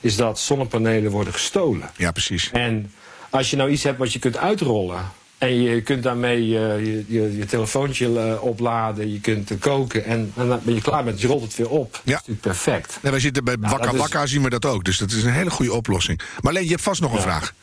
is 0.00 0.16
dat 0.16 0.38
zonnepanelen 0.38 1.10
worden 1.10 1.32
gestolen. 1.32 1.90
Ja, 1.96 2.10
precies. 2.10 2.50
En 2.52 2.92
als 3.30 3.50
je 3.50 3.56
nou 3.56 3.70
iets 3.70 3.82
hebt 3.82 3.98
wat 3.98 4.12
je 4.12 4.18
kunt 4.18 4.36
uitrollen. 4.36 5.20
En 5.42 5.62
je 5.62 5.82
kunt 5.82 6.02
daarmee 6.02 6.48
je, 6.48 7.04
je, 7.08 7.36
je, 7.36 7.46
telefoontje 7.46 8.08
uh, 8.08 8.42
opladen, 8.44 9.12
je 9.12 9.20
kunt 9.20 9.50
uh, 9.50 9.60
koken 9.60 10.04
en, 10.04 10.32
en, 10.36 10.48
dan 10.48 10.60
ben 10.62 10.74
je 10.74 10.80
klaar 10.80 11.04
met, 11.04 11.20
je 11.20 11.26
rolt 11.26 11.42
het 11.42 11.56
weer 11.56 11.68
op. 11.68 11.92
Ja. 11.92 12.00
Dat 12.00 12.04
is 12.04 12.12
natuurlijk 12.12 12.40
perfect. 12.40 12.98
Nee, 13.02 13.12
wij 13.12 13.20
zitten 13.20 13.44
bij 13.44 13.56
nou, 13.60 13.76
Wakka 13.76 13.96
Wakka, 13.96 14.22
is... 14.22 14.30
zien 14.30 14.42
we 14.42 14.50
dat 14.50 14.64
ook. 14.64 14.84
Dus 14.84 14.98
dat 14.98 15.10
is 15.10 15.22
een 15.22 15.32
hele 15.32 15.50
goede 15.50 15.72
oplossing. 15.72 16.20
Maar 16.40 16.52
Leen, 16.52 16.64
je 16.64 16.70
hebt 16.70 16.82
vast 16.82 17.00
nog 17.00 17.12
een 17.12 17.20
vraag. 17.20 17.54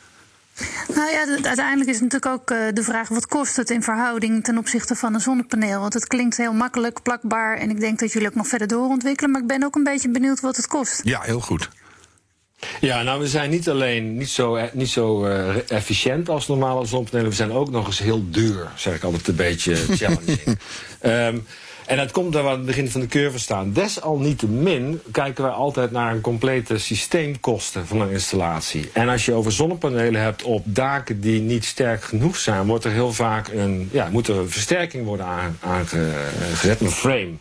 Nou 0.94 1.10
ja, 1.10 1.26
uiteindelijk 1.42 1.90
is 1.90 2.00
natuurlijk 2.00 2.26
ook 2.26 2.46
de 2.74 2.82
vraag: 2.82 3.08
wat 3.08 3.26
kost 3.26 3.56
het 3.56 3.70
in 3.70 3.82
verhouding 3.82 4.44
ten 4.44 4.58
opzichte 4.58 4.94
van 4.94 5.14
een 5.14 5.20
zonnepaneel? 5.20 5.80
Want 5.80 5.94
het 5.94 6.06
klinkt 6.06 6.36
heel 6.36 6.52
makkelijk, 6.52 7.02
plakbaar. 7.02 7.56
En 7.56 7.70
ik 7.70 7.80
denk 7.80 7.98
dat 7.98 8.12
jullie 8.12 8.28
ook 8.28 8.34
nog 8.34 8.46
verder 8.46 8.68
doorontwikkelen. 8.68 9.30
Maar 9.30 9.40
ik 9.40 9.46
ben 9.46 9.64
ook 9.64 9.74
een 9.74 9.84
beetje 9.84 10.10
benieuwd 10.10 10.40
wat 10.40 10.56
het 10.56 10.66
kost. 10.66 11.00
Ja, 11.04 11.20
heel 11.20 11.40
goed. 11.40 11.68
Ja, 12.80 13.02
nou, 13.02 13.20
we 13.20 13.28
zijn 13.28 13.50
niet 13.50 13.68
alleen 13.68 14.16
niet 14.16 14.28
zo, 14.28 14.58
niet 14.72 14.88
zo 14.88 15.26
uh, 15.26 15.70
efficiënt 15.70 16.28
als 16.28 16.48
normale 16.48 16.86
zonnepanelen, 16.86 17.30
we 17.30 17.36
zijn 17.36 17.52
ook 17.52 17.70
nog 17.70 17.86
eens 17.86 17.98
heel 17.98 18.30
duur, 18.30 18.68
zeg 18.76 18.94
ik 18.94 19.02
altijd 19.02 19.28
een 19.28 19.34
beetje 19.34 19.74
challenging. 19.98 20.58
um, 21.02 21.46
en 21.90 21.96
dat 21.96 22.10
komt 22.10 22.32
daar 22.32 22.42
we 22.42 22.48
aan 22.48 22.56
het 22.56 22.66
begin 22.66 22.90
van 22.90 23.00
de 23.00 23.06
curve 23.06 23.38
staan. 23.38 23.72
Desalniettemin 23.72 25.00
kijken 25.12 25.44
wij 25.44 25.52
altijd 25.52 25.90
naar 25.90 26.12
een 26.12 26.20
complete 26.20 26.78
systeemkosten 26.78 27.86
van 27.86 28.00
een 28.00 28.10
installatie. 28.10 28.90
En 28.92 29.08
als 29.08 29.24
je 29.24 29.32
over 29.32 29.52
zonnepanelen 29.52 30.20
hebt 30.20 30.42
op 30.42 30.62
daken 30.66 31.20
die 31.20 31.40
niet 31.40 31.64
sterk 31.64 32.02
genoeg 32.02 32.36
zijn, 32.36 32.66
wordt 32.66 32.84
er 32.84 32.90
heel 32.90 33.12
vaak 33.12 33.48
een, 33.48 33.88
ja, 33.92 34.08
moet 34.10 34.28
er 34.28 34.36
een 34.36 34.50
versterking 34.50 35.04
worden 35.04 35.26
aangezet, 35.60 36.80
een 36.80 36.90
frame. 36.90 37.32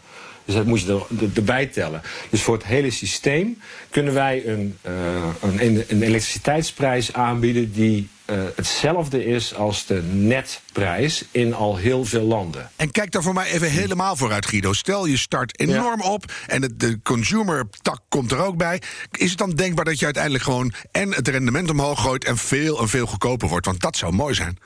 Dus 0.50 0.58
dat 0.58 0.68
moet 0.68 0.82
je 0.82 1.06
er, 1.20 1.30
erbij 1.36 1.66
tellen. 1.66 2.02
Dus 2.30 2.42
voor 2.42 2.56
het 2.56 2.66
hele 2.66 2.92
systeem 2.92 3.62
kunnen 3.90 4.14
wij 4.14 4.48
een, 4.48 4.78
uh, 4.88 4.94
een, 5.42 5.84
een 5.88 6.02
elektriciteitsprijs 6.02 7.14
aanbieden 7.14 7.72
die 7.72 8.10
uh, 8.30 8.42
hetzelfde 8.56 9.26
is 9.26 9.56
als 9.56 9.86
de 9.86 10.04
netprijs 10.12 11.26
in 11.32 11.54
al 11.54 11.78
heel 11.78 12.06
veel 12.06 12.24
landen. 12.24 12.70
En 12.76 12.92
kijk 12.92 13.12
daar 13.12 13.22
voor 13.24 13.34
mij 13.34 13.52
even 13.52 13.72
helemaal 13.72 14.16
vooruit, 14.16 14.46
Guido. 14.46 14.74
Stel 14.74 15.06
je 15.06 15.18
start 15.18 15.60
enorm 15.60 16.02
ja. 16.02 16.10
op 16.10 16.32
en 16.48 16.62
de, 16.62 16.76
de 16.76 17.00
consumer-tak 17.04 18.00
komt 18.08 18.32
er 18.32 18.40
ook 18.40 18.58
bij. 18.58 18.82
Is 19.12 19.30
het 19.30 19.40
dan 19.40 19.50
denkbaar 19.50 19.86
dat 19.86 20.00
je 20.00 20.06
uiteindelijk 20.06 20.44
gewoon 20.44 20.74
en 20.92 21.14
het 21.14 21.28
rendement 21.28 21.70
omhoog 21.70 22.02
gooit 22.02 22.26
en 22.26 22.38
veel 22.38 22.80
en 22.80 22.90
veel 22.90 23.06
goedkoper 23.06 23.48
wordt? 23.48 23.66
Want 23.66 23.82
dat 23.82 23.98
zou 23.98 24.14
mooi 24.14 24.34
zijn. 24.34 24.58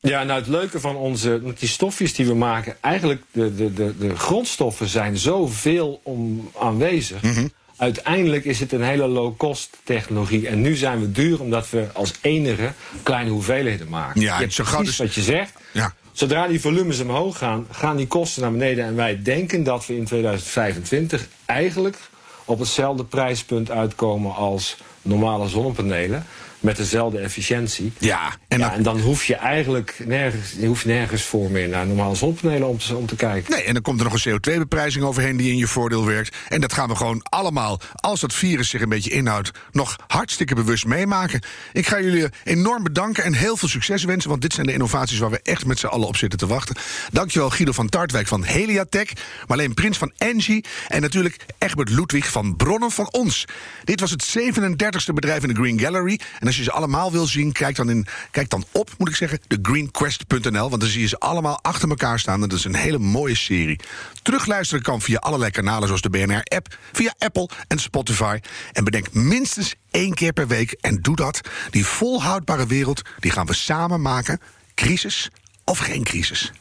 Ja, 0.00 0.22
nou 0.22 0.38
het 0.38 0.48
leuke 0.48 0.80
van 0.80 0.96
onze, 0.96 1.42
die 1.58 1.68
stofjes 1.68 2.14
die 2.14 2.26
we 2.26 2.34
maken, 2.34 2.76
eigenlijk 2.80 3.22
de, 3.30 3.54
de, 3.54 3.72
de, 3.72 3.98
de 3.98 4.16
grondstoffen 4.16 4.88
zijn 4.88 5.16
zoveel 5.16 6.00
om, 6.02 6.50
aanwezig. 6.58 7.22
Mm 7.22 7.32
-hmm. 7.32 7.52
Uiteindelijk 7.76 8.44
is 8.44 8.60
het 8.60 8.72
een 8.72 8.82
hele 8.82 9.06
low-cost 9.06 9.76
technologie. 9.84 10.48
En 10.48 10.60
nu 10.60 10.76
zijn 10.76 11.00
we 11.00 11.12
duur 11.12 11.40
omdat 11.40 11.70
we 11.70 11.86
als 11.92 12.12
enige 12.20 12.72
kleine 13.02 13.30
hoeveelheden 13.30 13.88
maken. 13.88 14.20
Ja, 14.20 14.34
je 14.34 14.40
hebt 14.40 14.54
zo 14.54 14.62
precies 14.62 14.86
dus, 14.86 14.96
wat 14.96 15.14
je 15.14 15.22
zegt. 15.22 15.52
Ja. 15.72 15.94
Zodra 16.12 16.46
die 16.46 16.60
volumes 16.60 17.00
omhoog 17.00 17.38
gaan, 17.38 17.66
gaan 17.70 17.96
die 17.96 18.06
kosten 18.06 18.42
naar 18.42 18.52
beneden. 18.52 18.84
En 18.84 18.94
wij 18.94 19.22
denken 19.22 19.62
dat 19.64 19.86
we 19.86 19.96
in 19.96 20.04
2025 20.04 21.28
eigenlijk 21.44 21.96
op 22.44 22.58
hetzelfde 22.58 23.04
prijspunt 23.04 23.70
uitkomen 23.70 24.34
als 24.34 24.76
normale 25.02 25.48
zonnepanelen 25.48 26.26
met 26.60 26.76
dezelfde 26.76 27.18
efficiëntie. 27.18 27.92
Ja, 27.98 28.36
en, 28.48 28.58
ja, 28.58 28.68
dan, 28.68 28.76
en 28.76 28.82
dan 28.82 29.00
hoef 29.00 29.24
je 29.24 29.34
eigenlijk 29.34 29.94
nergens, 30.04 30.52
je 30.58 30.66
hoeft 30.66 30.84
nergens 30.84 31.22
voor 31.22 31.50
meer 31.50 31.68
naar 31.68 31.86
normale 31.86 32.14
zonnepanelen 32.14 32.68
om 32.68 32.78
te, 32.78 32.96
om 32.96 33.06
te 33.06 33.16
kijken. 33.16 33.52
Nee, 33.52 33.62
en 33.62 33.72
dan 33.72 33.82
komt 33.82 34.00
er 34.00 34.06
nog 34.10 34.24
een 34.24 34.40
CO2-beprijzing 34.40 35.04
overheen 35.04 35.36
die 35.36 35.50
in 35.50 35.56
je 35.56 35.66
voordeel 35.66 36.06
werkt. 36.06 36.36
En 36.48 36.60
dat 36.60 36.72
gaan 36.72 36.88
we 36.88 36.96
gewoon 36.96 37.22
allemaal, 37.22 37.80
als 37.94 38.20
dat 38.20 38.34
virus 38.34 38.68
zich 38.68 38.80
een 38.80 38.88
beetje 38.88 39.10
inhoudt, 39.10 39.50
nog 39.72 39.96
hartstikke 40.06 40.54
bewust 40.54 40.86
meemaken. 40.86 41.40
Ik 41.72 41.86
ga 41.86 42.00
jullie 42.00 42.26
enorm 42.44 42.82
bedanken 42.82 43.24
en 43.24 43.32
heel 43.32 43.56
veel 43.56 43.68
succes 43.68 44.04
wensen, 44.04 44.30
want 44.30 44.42
dit 44.42 44.52
zijn 44.52 44.66
de 44.66 44.72
innovaties 44.72 45.18
waar 45.18 45.30
we 45.30 45.40
echt 45.42 45.66
met 45.66 45.78
z'n 45.78 45.86
allen 45.86 46.08
op 46.08 46.16
zitten 46.16 46.38
te 46.38 46.46
wachten. 46.46 46.76
Dankjewel 47.12 47.50
Guido 47.50 47.72
van 47.72 47.88
Tartwijk 47.88 48.26
van 48.26 48.44
Heliatech, 48.44 49.12
Marleen 49.46 49.74
Prins 49.74 49.98
van 49.98 50.12
Engie 50.18 50.64
en 50.88 51.00
natuurlijk 51.00 51.36
Egbert 51.58 51.90
Ludwig 51.90 52.30
van 52.30 52.56
Bronnen 52.56 52.90
van 52.90 53.08
Ons. 53.10 53.44
Dit 53.84 54.00
was 54.00 54.10
het 54.10 54.38
37e 54.38 55.14
bedrijf 55.14 55.42
in 55.42 55.48
de 55.48 55.54
Green 55.54 55.80
Gallery. 55.80 56.20
En 56.38 56.46
als 56.48 56.56
je 56.56 56.62
ze 56.62 56.72
allemaal 56.72 57.12
wil 57.12 57.26
zien, 57.26 57.52
kijk 57.52 57.76
dan, 57.76 57.90
in, 57.90 58.06
kijk 58.30 58.48
dan 58.50 58.64
op, 58.72 58.90
moet 58.98 59.08
ik 59.08 59.16
zeggen, 59.16 59.40
thegreenquest.nl. 59.46 60.68
Want 60.68 60.80
dan 60.80 60.90
zie 60.90 61.00
je 61.00 61.08
ze 61.08 61.18
allemaal 61.18 61.58
achter 61.62 61.88
elkaar 61.88 62.18
staan. 62.18 62.42
En 62.42 62.48
dat 62.48 62.58
is 62.58 62.64
een 62.64 62.74
hele 62.74 62.98
mooie 62.98 63.36
serie. 63.36 63.80
Terugluisteren 64.22 64.82
kan 64.82 65.00
via 65.00 65.18
allerlei 65.18 65.50
kanalen 65.50 65.86
zoals 65.86 66.02
de 66.02 66.10
BNR-app, 66.10 66.76
via 66.92 67.14
Apple 67.18 67.48
en 67.66 67.78
Spotify. 67.78 68.38
En 68.72 68.84
bedenk 68.84 69.12
minstens 69.12 69.74
één 69.90 70.14
keer 70.14 70.32
per 70.32 70.46
week. 70.46 70.72
En 70.80 71.02
doe 71.02 71.16
dat. 71.16 71.40
Die 71.70 71.86
volhoudbare 71.86 72.66
wereld, 72.66 73.02
die 73.18 73.30
gaan 73.30 73.46
we 73.46 73.54
samen 73.54 74.02
maken. 74.02 74.40
Crisis 74.74 75.30
of 75.64 75.78
geen 75.78 76.02
crisis. 76.02 76.52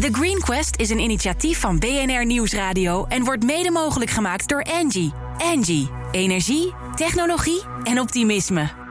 The 0.00 0.08
Green 0.12 0.40
Quest 0.40 0.76
is 0.76 0.90
een 0.90 0.98
initiatief 0.98 1.60
van 1.60 1.78
BNR 1.78 2.26
Nieuwsradio 2.26 3.04
en 3.06 3.24
wordt 3.24 3.44
mede 3.44 3.70
mogelijk 3.70 4.10
gemaakt 4.10 4.48
door 4.48 4.62
Angie. 4.62 5.12
Angie, 5.38 5.90
energie, 6.10 6.74
technologie 6.94 7.62
en 7.82 8.00
optimisme. 8.00 8.83